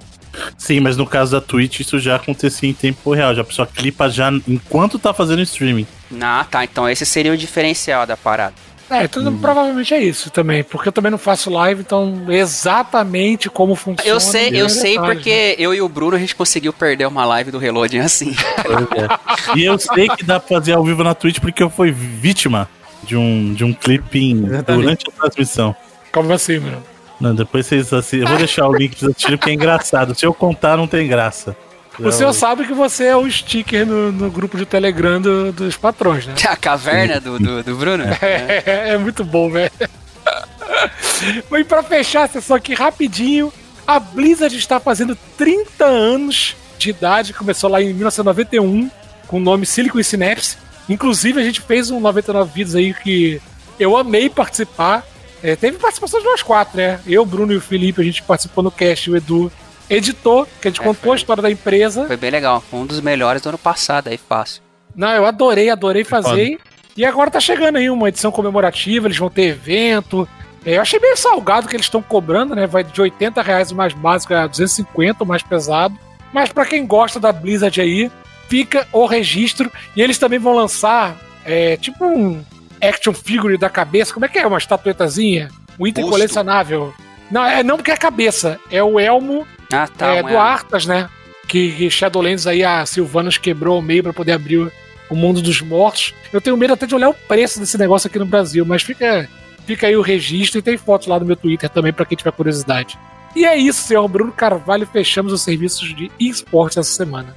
[0.57, 3.35] Sim, mas no caso da Twitch isso já acontecia em tempo real.
[3.35, 5.87] Já a pessoa clipa já enquanto tá fazendo streaming.
[6.21, 6.63] Ah, tá.
[6.63, 8.53] Então esse seria o diferencial da parada.
[8.93, 9.39] É, tudo hum.
[9.39, 14.07] provavelmente é isso também, porque eu também não faço live, então exatamente como funciona.
[14.09, 15.55] Eu sei, eu sei porque né?
[15.57, 18.35] eu e o Bruno a gente conseguiu perder uma live do Reloading assim.
[18.63, 19.57] É.
[19.57, 22.69] E eu sei que dá pra fazer ao vivo na Twitch porque eu fui vítima
[23.03, 25.75] de um, de um clipping durante a transmissão.
[26.11, 26.81] Como assim, meu?
[27.19, 28.21] Não, depois vocês assistem.
[28.21, 30.13] Eu vou deixar o link pra vocês assistirem porque é engraçado.
[30.13, 31.55] Se eu contar, não tem graça.
[31.99, 35.77] O senhor sabe que você é o sticker no, no grupo de Telegram do, dos
[35.77, 36.33] patrões, né?
[36.47, 38.03] A caverna do, do, do Bruno?
[38.21, 39.71] É, é, é muito bom, velho.
[41.51, 43.53] e pra fechar a sessão aqui rapidinho,
[43.85, 48.89] a Blizzard está fazendo 30 anos de idade, começou lá em 1991,
[49.27, 50.57] com o nome Silicon Synapse.
[50.89, 53.41] Inclusive, a gente fez um 99 vídeos aí que
[53.79, 55.05] eu amei participar.
[55.41, 56.99] É, teve participação de nós quatro, né?
[57.05, 59.51] Eu, Bruno e o Felipe, a gente participou no cast, o Edu
[59.95, 62.05] editor, que a gente é, contou foi, a história da empresa.
[62.05, 64.61] Foi bem legal, foi um dos melhores do ano passado, aí fácil.
[64.95, 66.59] Não, eu adorei, adorei fazer.
[66.95, 70.27] E agora tá chegando aí uma edição comemorativa, eles vão ter evento.
[70.65, 72.67] É, eu achei bem salgado que eles estão cobrando, né?
[72.67, 75.97] Vai de 80 reais o mais básico a 250, o mais pesado.
[76.31, 78.11] Mas para quem gosta da Blizzard aí,
[78.47, 79.71] fica o registro.
[79.95, 82.43] E eles também vão lançar, é, tipo um
[82.81, 84.13] action figure da cabeça.
[84.13, 84.45] Como é que é?
[84.45, 85.49] Uma estatuetazinha?
[85.79, 86.17] Um item Busto.
[86.17, 86.93] colecionável.
[87.31, 88.59] Não, é não porque é a cabeça.
[88.69, 90.13] É o elmo Ah, tá.
[90.15, 91.09] é, do Arthas, né?
[91.47, 94.71] Que, que Shadowlands aí a Sylvanas quebrou ao meio pra poder abrir o,
[95.09, 96.13] o mundo dos mortos.
[96.31, 99.27] Eu tenho medo até de olhar o preço desse negócio aqui no Brasil, mas fica,
[99.65, 102.31] fica aí o registro e tem fotos lá no meu Twitter também pra quem tiver
[102.31, 102.97] curiosidade.
[103.35, 104.87] E é isso, senhor Bruno Carvalho.
[104.87, 107.35] Fechamos os serviços de esportes essa semana.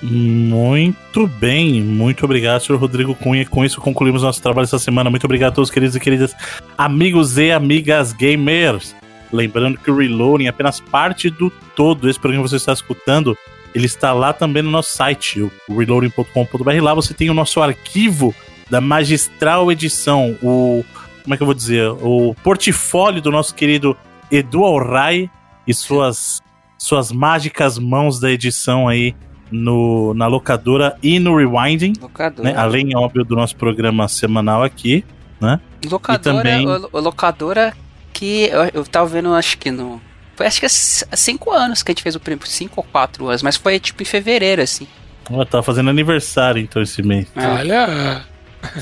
[0.00, 3.44] Muito bem, muito obrigado, senhor Rodrigo Cunha.
[3.44, 5.10] Com isso concluímos nosso trabalho essa semana.
[5.10, 6.34] Muito obrigado a todos, queridos e queridas
[6.76, 8.94] amigos e amigas gamers.
[9.32, 12.08] Lembrando que o Reloading é apenas parte do todo.
[12.08, 13.36] Esse programa que você está escutando,
[13.74, 16.82] ele está lá também no nosso site, o reloading.com.br.
[16.82, 18.34] Lá você tem o nosso arquivo
[18.70, 20.84] da magistral edição, o
[21.22, 23.94] como é que eu vou dizer, o portfólio do nosso querido
[24.30, 25.30] Edu Alray
[25.66, 26.40] e suas
[26.78, 29.14] suas mágicas mãos da edição aí
[29.50, 32.48] no, na locadora e no Rewinding, Locadora.
[32.48, 32.56] né?
[32.56, 35.04] Além, óbvio, do nosso programa semanal aqui.
[35.90, 37.74] Locadora, E também- locadora
[38.12, 40.00] que eu, eu tava vendo, acho que no.
[40.36, 42.46] Foi acho que há c- há cinco anos que a gente fez o primeiro.
[42.48, 44.86] Cinco ou quatro anos, mas foi tipo em fevereiro, assim.
[45.30, 47.26] Ó, tá fazendo aniversário então esse mês.
[47.36, 47.46] É.
[47.46, 48.24] Olha,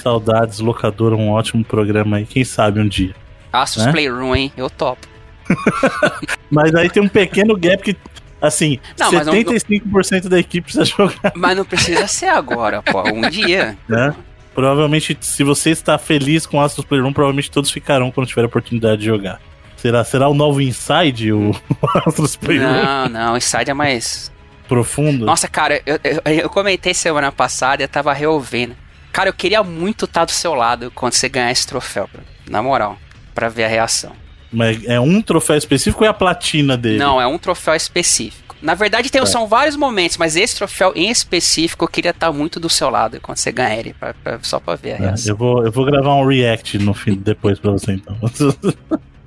[0.03, 2.27] Saudades, locadora, um ótimo programa aí.
[2.27, 3.15] Quem sabe um dia.
[3.53, 3.93] Asus Né?
[3.93, 4.53] Playroom, hein?
[4.57, 5.07] Eu topo.
[6.51, 7.97] Mas aí tem um pequeno gap que,
[8.41, 13.03] assim, Não, mas não- 75% da equipe precisa jogar, Mas não precisa ser agora, pô.
[13.09, 13.77] Um dia.
[13.89, 14.15] né?
[14.57, 19.03] Provavelmente, se você está feliz com Astros Playroom, provavelmente todos ficarão quando tiver a oportunidade
[19.03, 19.39] de jogar.
[19.77, 21.55] Será, será o novo Inside, o
[22.07, 24.33] Astros Playroom Não, não, Inside é mais.
[24.67, 25.27] profundo?
[25.27, 28.75] Nossa, cara, eu, eu, eu comentei semana passada e eu tava reouvindo.
[29.13, 32.09] Cara, eu queria muito estar do seu lado quando você ganhar esse troféu,
[32.49, 32.99] na moral,
[33.35, 34.13] pra ver a reação.
[34.51, 36.99] Mas é um troféu específico ou é a platina dele?
[36.99, 38.46] Não, é um troféu específico.
[38.63, 39.27] Na verdade, tem, Tá.
[39.27, 43.21] são vários momentos, mas esse troféu em específico eu queria estar muito do seu lado
[43.21, 45.33] quando você ganhar ele, pra- pra- só pra ver a É, reação.
[45.33, 48.17] eu, vou, eu vou gravar um react no fim depois pra você então.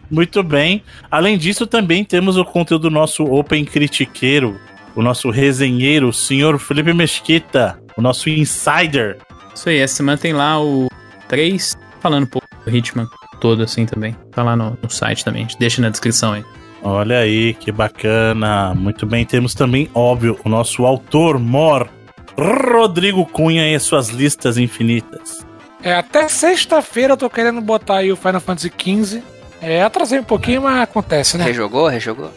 [0.10, 0.84] Muito bem.
[1.12, 4.60] Além disso, também temos o conteúdo do nosso Open Critiqueiro,
[4.96, 9.18] o nosso resenheiro, o senhor Felipe Mesquita, o nosso insider.
[9.54, 10.88] Isso aí, essa semana tem lá o
[11.28, 13.08] 3 falando um pouco do Hitman
[13.40, 14.16] todo assim também.
[14.32, 16.44] Tá lá no, no site também, a gente deixa na descrição aí.
[16.82, 18.74] Olha aí, que bacana.
[18.76, 21.90] Muito bem, temos também, óbvio, o nosso autor mor,
[22.38, 25.46] Rodrigo Cunha e as suas listas infinitas.
[25.84, 29.22] é, até sexta-feira eu tô querendo botar aí o Final Fantasy XV.
[29.62, 31.44] É, atrasei um pouquinho, mas acontece, né?
[31.44, 31.88] Rejogou?
[31.88, 32.32] Rejogou?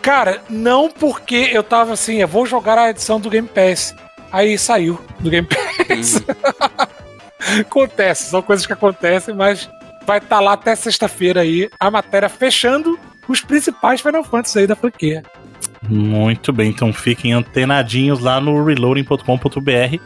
[0.00, 3.94] Cara, não porque eu tava assim, eu vou jogar a edição do Game Pass.
[4.30, 6.22] Aí saiu do Game Pass.
[6.22, 9.68] Hum, Acontece, são coisas que acontecem, mas
[10.06, 12.98] vai estar lá até sexta-feira aí a matéria fechando
[13.28, 15.22] os principais Final Fantasy aí da franquia.
[15.88, 19.98] Muito bem, então fiquem antenadinhos lá no reloading.com.br.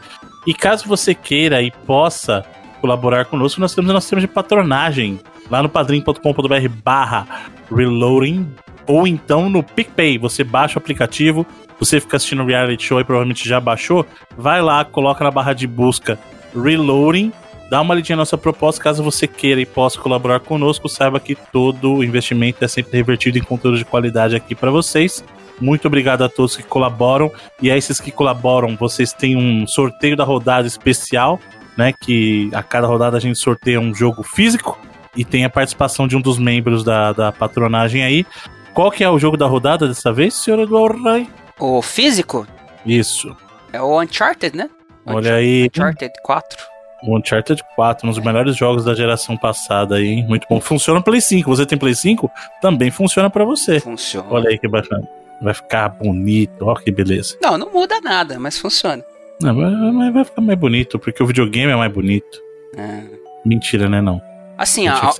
[0.47, 2.45] E caso você queira e possa
[2.79, 7.27] colaborar conosco, nós temos nosso sistema de patronagem lá no padrim.com.br barra
[7.73, 8.47] reloading
[8.87, 10.17] ou então no PicPay.
[10.17, 11.45] Você baixa o aplicativo,
[11.79, 14.05] você fica assistindo o reality show e provavelmente já baixou,
[14.37, 16.17] vai lá, coloca na barra de busca
[16.53, 17.31] reloading,
[17.69, 21.35] dá uma lidinha na nossa proposta, caso você queira e possa colaborar conosco, saiba que
[21.35, 25.23] todo o investimento é sempre revertido em conteúdo de qualidade aqui para vocês.
[25.59, 27.31] Muito obrigado a todos que colaboram.
[27.61, 31.39] E a esses que colaboram, vocês têm um sorteio da rodada especial,
[31.77, 31.93] né?
[31.93, 34.77] Que a cada rodada a gente sorteia um jogo físico
[35.15, 38.25] e tem a participação de um dos membros da, da patronagem aí.
[38.73, 41.29] Qual que é o jogo da rodada dessa vez, senhor Eduardo Rai?
[41.57, 42.45] O físico
[42.85, 43.35] Isso.
[43.71, 44.69] é o Uncharted, né?
[45.05, 46.74] Olha aí, Uncharted 4.
[47.07, 50.25] O Uncharted 4, um dos melhores jogos da geração passada aí, hein?
[50.27, 50.59] Muito bom.
[50.59, 51.49] Funciona Play 5.
[51.55, 52.29] Você tem Play 5?
[52.61, 53.79] Também funciona pra você.
[53.79, 54.27] Funciona.
[54.29, 55.07] Olha aí que bacana.
[55.41, 57.37] Vai ficar bonito, ó que beleza.
[57.41, 59.03] Não, não muda nada, mas funciona.
[59.41, 62.39] Não, mas- vai ficar mais bonito, porque o videogame é mais bonito.
[62.77, 63.01] É.
[63.45, 64.01] Mentira, né?
[64.01, 64.21] Não.
[64.57, 65.11] Assim, a-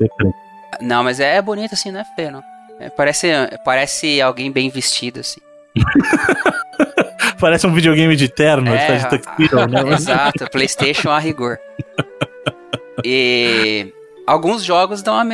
[0.81, 2.43] não, mas é bonito assim, não é feio, não.
[2.79, 3.27] É, parece,
[3.63, 5.39] parece alguém bem vestido, assim.
[7.39, 9.81] Parece um videogame de terno, É, tá de tuxedo, né?
[9.93, 11.57] Exato, PlayStation a rigor.
[13.03, 13.93] E
[14.25, 15.25] alguns jogos dão uma,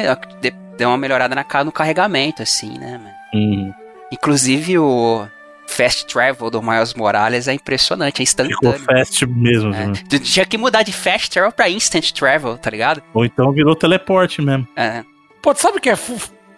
[0.77, 2.97] dão uma melhorada na, no carregamento, assim, né?
[2.97, 3.15] mano?
[3.33, 3.71] Hum,
[4.11, 5.25] Inclusive o
[5.67, 8.79] Fast Travel do Miles Morales é impressionante, é ficou instantâneo.
[8.79, 9.73] fast mesmo.
[9.73, 9.87] É.
[9.87, 9.93] né?
[10.09, 13.01] Tu Tinha que mudar de Fast Travel pra Instant Travel, tá ligado?
[13.13, 14.67] Ou então virou teleporte mesmo.
[14.75, 15.03] É.
[15.41, 15.95] Pô, tu sabe o que é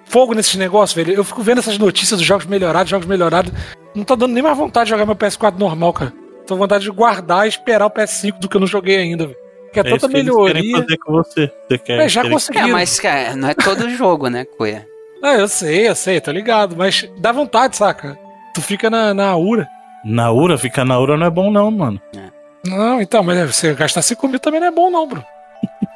[0.05, 1.15] fogo nesses negócios, velho?
[1.17, 3.51] Eu fico vendo essas notícias dos jogos melhorados, jogos melhorados.
[3.95, 6.13] Não tô dando nem mais vontade de jogar meu PS4 normal, cara.
[6.47, 9.25] Tô com vontade de guardar e esperar o PS5 do que eu não joguei ainda,
[9.27, 9.37] velho.
[9.71, 10.77] Que é, É tanta que eles querem melhoria.
[10.81, 11.51] fazer com você.
[11.67, 12.67] Você quer, É, já quer- conseguiram.
[12.67, 14.85] É, mas cara, não é todo jogo, né, Coia?
[15.23, 16.75] Ah, eu sei, eu sei, tô ligado.
[16.75, 18.17] Mas dá vontade, saca?
[18.53, 19.67] Tu fica na, na aura.
[20.03, 21.99] Na URA, ficar na URA não é bom não, mano.
[22.15, 22.29] É.
[22.69, 25.25] Não, então, mas você gastar 5 mil também não é bom, não, Bruno.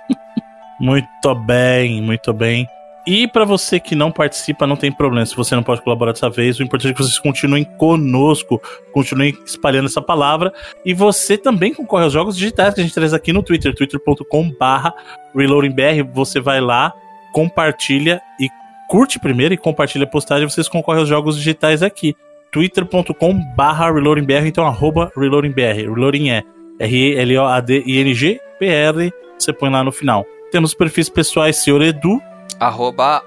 [0.79, 2.67] Muito bem, muito bem.
[3.07, 5.25] E para você que não participa, não tem problema.
[5.25, 9.33] Se você não pode colaborar dessa vez, o importante é que vocês continuem conosco, continuem
[9.45, 10.51] espalhando essa palavra.
[10.83, 14.93] E você também concorre aos jogos digitais que a gente traz aqui no Twitter, twitter.com/barra
[15.33, 16.03] reloadingbr.
[16.13, 16.93] Você vai lá,
[17.31, 18.49] compartilha e
[18.89, 20.49] curte primeiro e compartilha a postagem.
[20.49, 22.13] Vocês concorrem aos jogos digitais aqui.
[22.51, 24.45] twitter.com/barra reloadingbr.
[24.45, 25.77] Então, arroba reloadingbr.
[25.77, 26.43] Reloading é
[26.77, 29.13] R-E-L-O-A-D-I-N-G-B-R.
[29.39, 30.25] Você põe lá no final.
[30.51, 32.21] Temos perfis pessoais, senhor Edu
[32.59, 33.23] arroba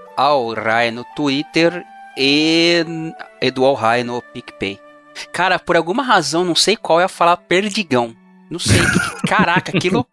[0.92, 1.84] no Twitter
[2.16, 2.84] e
[3.40, 4.78] Edu Alrai no PicPay.
[5.32, 8.14] Cara, por alguma razão, não sei qual, eu ia falar perdigão.
[8.50, 8.80] Não sei.
[9.26, 10.06] Caraca, aquilo.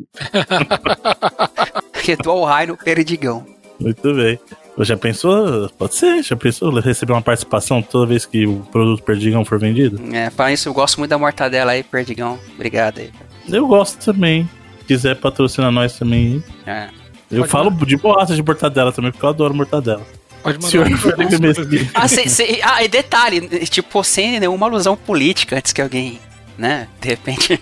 [2.08, 3.46] Edu Alrai no perdigão.
[3.80, 4.40] Muito bem.
[4.80, 5.70] Já pensou?
[5.70, 10.00] Pode ser, já pensou receber uma participação toda vez que o produto Perdigão for vendido?
[10.16, 12.40] É, para isso eu gosto muito da mortadela aí, Perdigão.
[12.54, 13.12] Obrigado aí.
[13.50, 14.48] Eu gosto também.
[14.80, 16.44] Se quiser patrocinar nós também.
[16.66, 16.90] É.
[17.32, 17.86] Eu Pode falo mandar.
[17.86, 20.06] de boaça de mortadela também, porque eu adoro mortadela.
[20.42, 20.70] Pode mandar.
[20.70, 25.82] Senhor Felipe ah, cê, cê, ah, e detalhe, tipo, sem nenhuma alusão política antes que
[25.82, 26.20] alguém,
[26.58, 27.60] né, de repente...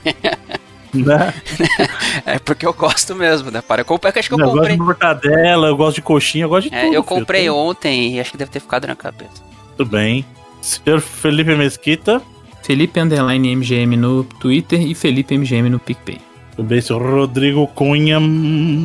[0.94, 1.34] Né?
[2.26, 3.62] é porque eu gosto mesmo, né?
[3.62, 4.74] Para eu comprei, acho que eu, eu comprei.
[4.74, 6.94] Eu gosto de mortadela, eu gosto de coxinha, eu gosto de é, tudo.
[6.94, 7.56] Eu comprei filho.
[7.56, 9.44] ontem e acho que deve ter ficado na cabeça.
[9.76, 10.26] Tudo bem.
[10.62, 12.22] Senhor Felipe Mesquita.
[12.64, 16.20] Felipe Underline MGM no Twitter e Felipe MGM no PicPay.
[16.56, 18.18] Tudo bem, seu Rodrigo Cunha.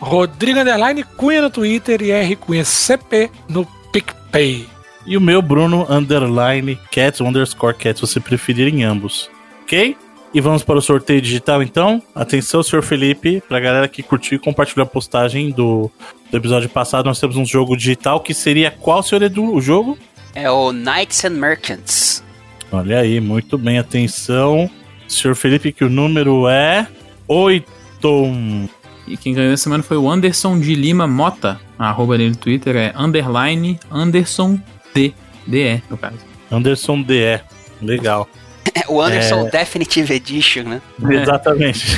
[0.00, 4.66] Rodrigo Underline Cunha no Twitter e R Cunha CP no PicPay.
[5.06, 9.30] E o meu Bruno Underline Cats underscore Cats, você preferir em ambos.
[9.62, 9.96] Ok?
[10.32, 12.02] E vamos para o sorteio digital então.
[12.14, 15.90] Atenção, senhor Felipe, para a galera que curtiu e compartilhou a postagem do,
[16.30, 19.96] do episódio passado, nós temos um jogo digital que seria qual, senhor Edu, o jogo?
[20.34, 22.22] É o Knights and Merchants.
[22.70, 24.70] Olha aí, muito bem, atenção.
[25.08, 26.86] Senhor Felipe, que o número é
[27.30, 27.64] 8.
[29.06, 31.60] E quem ganhou essa semana foi o Anderson de Lima Mota.
[31.78, 34.58] A arroba dele no Twitter é underline Anderson
[34.92, 35.14] D.
[35.46, 36.18] DE, no caso.
[36.50, 37.40] Anderson DE.
[37.80, 38.28] Legal.
[38.88, 39.50] o Anderson é...
[39.50, 40.82] Definitive Edition, né?
[41.08, 41.96] Exatamente.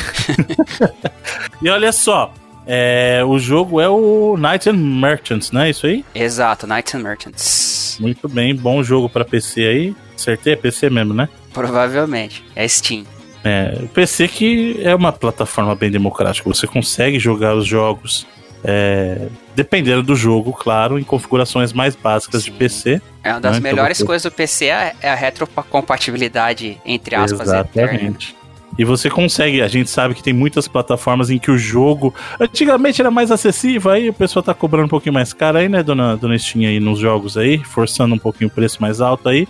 [1.62, 2.32] e olha só,
[2.66, 6.04] é, o jogo é o Knights and Merchants, não é isso aí?
[6.14, 7.96] Exato, Knights and Merchants.
[7.98, 9.96] Muito bem, bom jogo para PC aí.
[10.14, 11.28] Acertei, é PC mesmo, né?
[11.52, 13.04] Provavelmente, é Steam.
[13.44, 18.26] É, o PC que é uma plataforma bem democrática, você consegue jogar os jogos
[18.64, 23.00] é, dependendo do jogo, claro, em configurações mais básicas de PC.
[23.22, 23.58] É uma das né?
[23.58, 28.30] Então melhores então, coisas do PC é, é a retrocompatibilidade, entre aspas, Exatamente.
[28.30, 28.42] Eterna.
[28.78, 32.14] E você consegue, a gente sabe que tem muitas plataformas em que o jogo.
[32.40, 35.82] Antigamente era mais acessível, aí o pessoal tá cobrando um pouquinho mais caro aí, né,
[35.82, 39.46] dona, dona Steam aí nos jogos aí, forçando um pouquinho o preço mais alto aí.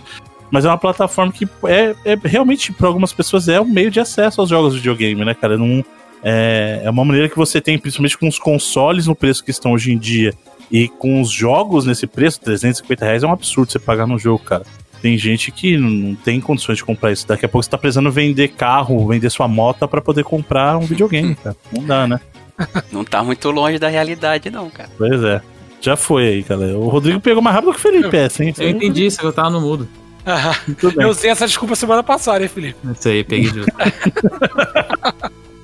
[0.53, 3.99] Mas é uma plataforma que é, é realmente, para algumas pessoas, é um meio de
[3.99, 5.57] acesso aos jogos de videogame, né, cara?
[5.57, 5.83] Não,
[6.23, 9.71] é, é uma maneira que você tem, principalmente com os consoles no preço que estão
[9.71, 10.31] hoje em dia
[10.71, 14.43] e com os jogos nesse preço, 350 reais é um absurdo você pagar no jogo,
[14.43, 14.63] cara.
[15.01, 17.27] Tem gente que não tem condições de comprar isso.
[17.27, 20.85] Daqui a pouco você tá precisando vender carro, vender sua moto para poder comprar um
[20.85, 21.57] videogame, cara.
[21.71, 22.19] Não dá, né?
[22.93, 24.91] Não tá muito longe da realidade, não, cara.
[24.95, 25.41] Pois é.
[25.81, 26.77] Já foi aí, cara.
[26.77, 28.53] O Rodrigo pegou mais rápido que o Felipe, essa, hein?
[28.59, 29.89] Eu entendi, você eu tava no mudo.
[30.25, 30.55] Ah,
[30.97, 32.77] eu usei essa desculpa semana passada, hein, Felipe?
[32.91, 33.61] Isso aí, peguei de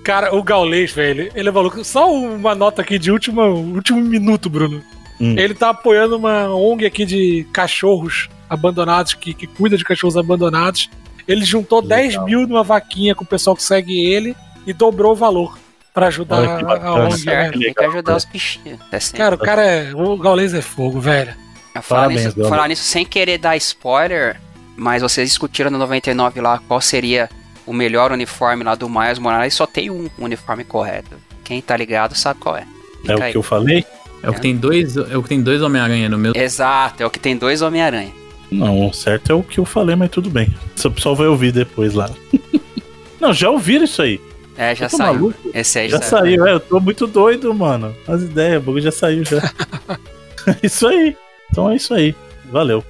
[0.03, 1.83] Cara, o Gaulês, velho, ele é maluco.
[1.83, 4.81] Só uma nota aqui de última, último minuto, Bruno.
[5.19, 5.35] Hum.
[5.37, 10.89] Ele tá apoiando uma ONG aqui de cachorros abandonados, que, que cuida de cachorros abandonados.
[11.27, 11.99] Ele juntou Legal.
[11.99, 14.35] 10 mil numa vaquinha com o pessoal que segue ele
[14.65, 15.59] e dobrou o valor
[15.93, 17.19] para ajudar a ONG.
[17.19, 18.79] Certo, tem que ajudar os bichinhos.
[18.91, 19.93] É cara, o cara é.
[19.93, 21.33] O Gaulês é fogo, velho.
[21.81, 24.39] Falar, nisso, falar nisso sem querer dar spoiler,
[24.79, 27.29] mas vocês discutiram no 99 lá qual seria
[27.65, 31.17] o melhor uniforme lá do Miles Morales, só tem um uniforme correto.
[31.43, 32.65] Quem tá ligado sabe qual é.
[33.01, 33.31] Fica é o aí.
[33.31, 33.85] que eu falei?
[34.21, 36.33] É o que tem dois, é o que tem dois Homem-Aranha no meu.
[36.35, 38.11] Exato, é o que tem dois Homem-Aranha.
[38.51, 40.53] Não, o certo é o que eu falei, mas tudo bem.
[40.83, 42.09] O pessoal vai ouvir depois lá.
[43.21, 44.19] Não, já ouviram isso aí.
[44.57, 45.13] É, já saiu.
[45.13, 45.49] Maluco.
[45.53, 46.47] Esse aí já, já saiu.
[46.47, 47.95] É, eu tô muito doido, mano.
[48.07, 49.39] As ideias, o bagulho já saiu já.
[50.63, 51.15] isso aí.
[51.51, 52.15] Então é isso aí.
[52.51, 52.83] Valeu.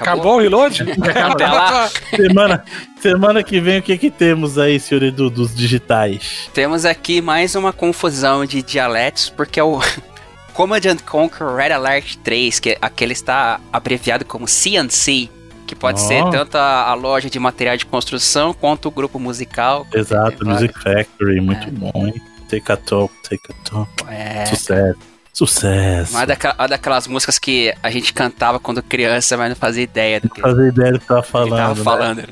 [0.00, 0.82] Acabou, o reload?
[0.92, 1.90] Até lá.
[2.14, 2.64] Semana,
[3.00, 6.48] semana que vem, o que que temos aí, senhor Edu, dos digitais?
[6.54, 9.80] Temos aqui mais uma confusão de dialetos, porque é o
[10.54, 15.28] Command Conquer Red Alert 3, que aquele está abreviado como CNC,
[15.66, 16.04] que pode oh.
[16.04, 19.86] ser tanto a, a, loja de material de construção quanto o grupo musical.
[19.94, 21.70] Exato, Music Factory, muito é.
[21.70, 22.20] bom, hein?
[22.48, 23.90] Take a talk, take a talk.
[24.08, 24.44] É.
[24.46, 25.09] Sucesso.
[25.40, 26.14] Sucesso.
[26.14, 30.20] Uma, daquela, uma daquelas músicas que a gente cantava quando criança, mas não fazia ideia
[30.20, 30.42] do que.
[30.42, 31.50] Não fazia ideia do que tava falando.
[31.50, 31.82] Que tava né?
[31.82, 32.28] falando.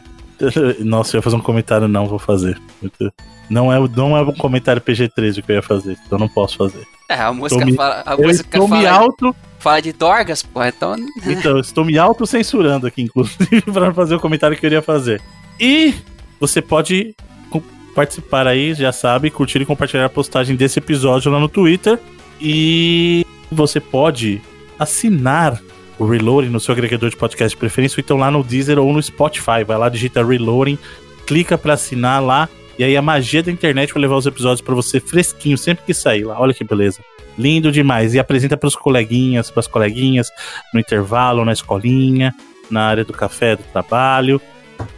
[0.84, 2.60] Nossa, eu ia fazer um comentário, não vou fazer.
[3.48, 6.86] Não é, não é um comentário PG-13 que eu ia fazer, então não posso fazer.
[7.08, 8.02] É, a música me- fala.
[8.04, 9.36] A música estou me fala, auto.
[9.58, 10.94] fala de Dorgas, pô, então.
[11.24, 15.22] Então, eu estou me auto-censurando aqui, inclusive, para fazer o comentário que eu iria fazer.
[15.58, 15.94] E
[16.38, 17.16] você pode
[17.94, 21.98] participar aí, já sabe, curtir e compartilhar a postagem desse episódio lá no Twitter.
[22.40, 24.40] E você pode
[24.78, 25.60] assinar
[25.98, 28.92] o Reloading no seu agregador de podcast de preferência, ou então lá no Deezer ou
[28.92, 29.64] no Spotify.
[29.66, 30.78] Vai lá, digita Reloading,
[31.26, 32.48] clica para assinar lá.
[32.78, 35.92] E aí a magia da internet vai levar os episódios para você fresquinho sempre que
[35.92, 36.40] sair lá.
[36.40, 37.00] Olha que beleza.
[37.36, 38.14] Lindo demais.
[38.14, 40.30] E apresenta pros coleguinhas, pras coleguinhas,
[40.72, 42.32] no intervalo, na escolinha,
[42.70, 44.40] na área do café, do trabalho.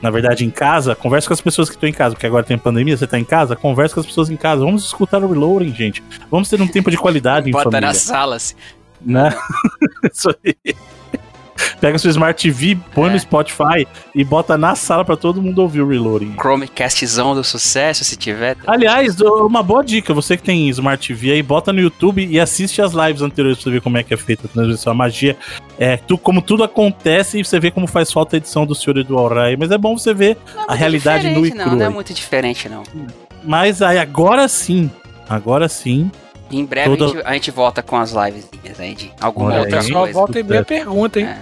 [0.03, 2.57] Na verdade, em casa, conversa com as pessoas que estão em casa, porque agora tem
[2.59, 4.65] pandemia, você tá em casa, conversa com as pessoas em casa.
[4.65, 6.03] Vamos escutar o Reloading, gente.
[6.31, 7.89] Vamos ter um tempo de qualidade em Bota família.
[7.89, 8.55] na sala, assim.
[9.01, 9.35] Né?
[10.13, 10.75] Isso aí.
[11.81, 13.13] Pega sua Smart TV, põe É.
[13.13, 16.35] no Spotify e bota na sala pra todo mundo ouvir o Reloading.
[16.41, 18.57] Chromecastzão do sucesso, se tiver.
[18.67, 22.81] Aliás, uma boa dica, você que tem Smart TV aí, bota no YouTube e assiste
[22.83, 24.93] as lives anteriores pra você ver como é que é feita a transmissão.
[24.93, 25.37] A magia
[25.79, 29.03] é tu, como tudo acontece e você vê como faz falta a edição do Senhor
[29.05, 29.57] do Alray.
[29.57, 31.77] Mas é bom você ver Não é a realidade nua e diferente, Não, crua.
[31.79, 32.83] não é muito diferente, não.
[33.43, 34.91] Mas aí agora sim,
[35.29, 36.11] agora sim,
[36.51, 38.45] Em breve Toda- a, gente, a gente volta com as lives
[38.79, 39.87] aí de alguma Olha outra aí.
[39.87, 40.13] Só coisa.
[40.13, 41.27] volta e meia pergunta, hein?
[41.27, 41.39] É.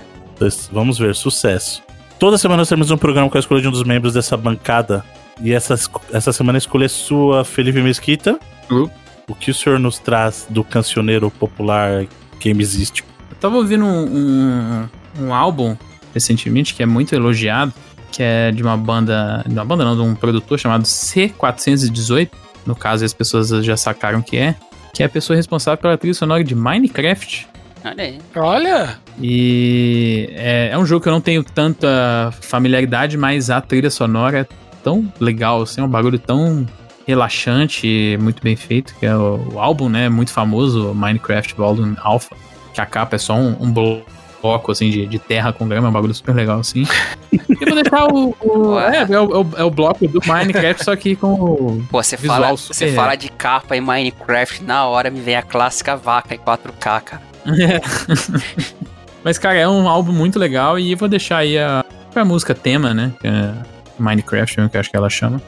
[0.73, 1.83] Vamos ver, sucesso.
[2.19, 5.05] Toda semana nós temos um programa com a escolha de um dos membros dessa bancada.
[5.41, 5.75] E essa,
[6.13, 8.39] essa semana a escolha é sua, Felipe Mesquita.
[8.71, 8.91] Uh.
[9.29, 12.07] O que o senhor nos traz do cancioneiro popular
[12.43, 13.09] gamesístico?
[13.31, 14.89] Eu tava ouvindo um, um,
[15.21, 15.77] um álbum
[16.15, 17.73] recentemente que é muito elogiado,
[18.11, 19.45] que é de uma banda.
[19.47, 22.31] De uma banda não, de um produtor chamado C418.
[22.67, 24.57] No caso, as pessoas já sacaram que é.
[24.93, 27.47] Que é a pessoa responsável pela trilha sonora de Minecraft.
[27.85, 28.19] Olha aí.
[28.37, 33.91] Olha, E é, é um jogo que eu não tenho tanta familiaridade, mas a trilha
[33.91, 34.47] sonora é
[34.83, 36.67] tão legal, assim, é um bagulho tão
[37.07, 42.37] relaxante, muito bem feito, que é o, o álbum, né, muito famoso, Minecraft Volume Alpha,
[42.73, 45.91] que a capa é só um, um bloco, assim, de, de terra com grama, é
[45.91, 46.85] um bagulho super legal, assim.
[47.33, 48.37] E eu vou deixar o...
[48.41, 51.85] o- é, é o, é o- é o bloco do Minecraft, só que com o...
[51.91, 55.43] Pô, você fala, super- você fala de capa em Minecraft, na hora me vem a
[55.43, 57.28] clássica vaca em 4K, cara.
[59.25, 61.85] Mas, cara, é um álbum muito legal e eu vou deixar aí a,
[62.15, 63.13] a música tema, né?
[63.21, 63.53] Que é
[63.99, 65.41] Minecraft, que eu acho que ela chama.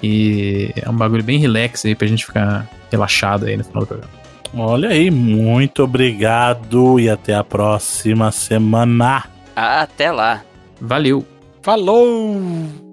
[0.00, 3.86] Que é um bagulho bem relax aí pra gente ficar relaxado aí no final do
[3.86, 4.12] programa.
[4.56, 9.24] Olha aí, muito obrigado e até a próxima semana.
[9.54, 10.42] Até lá.
[10.80, 11.26] Valeu!
[11.64, 12.83] falou!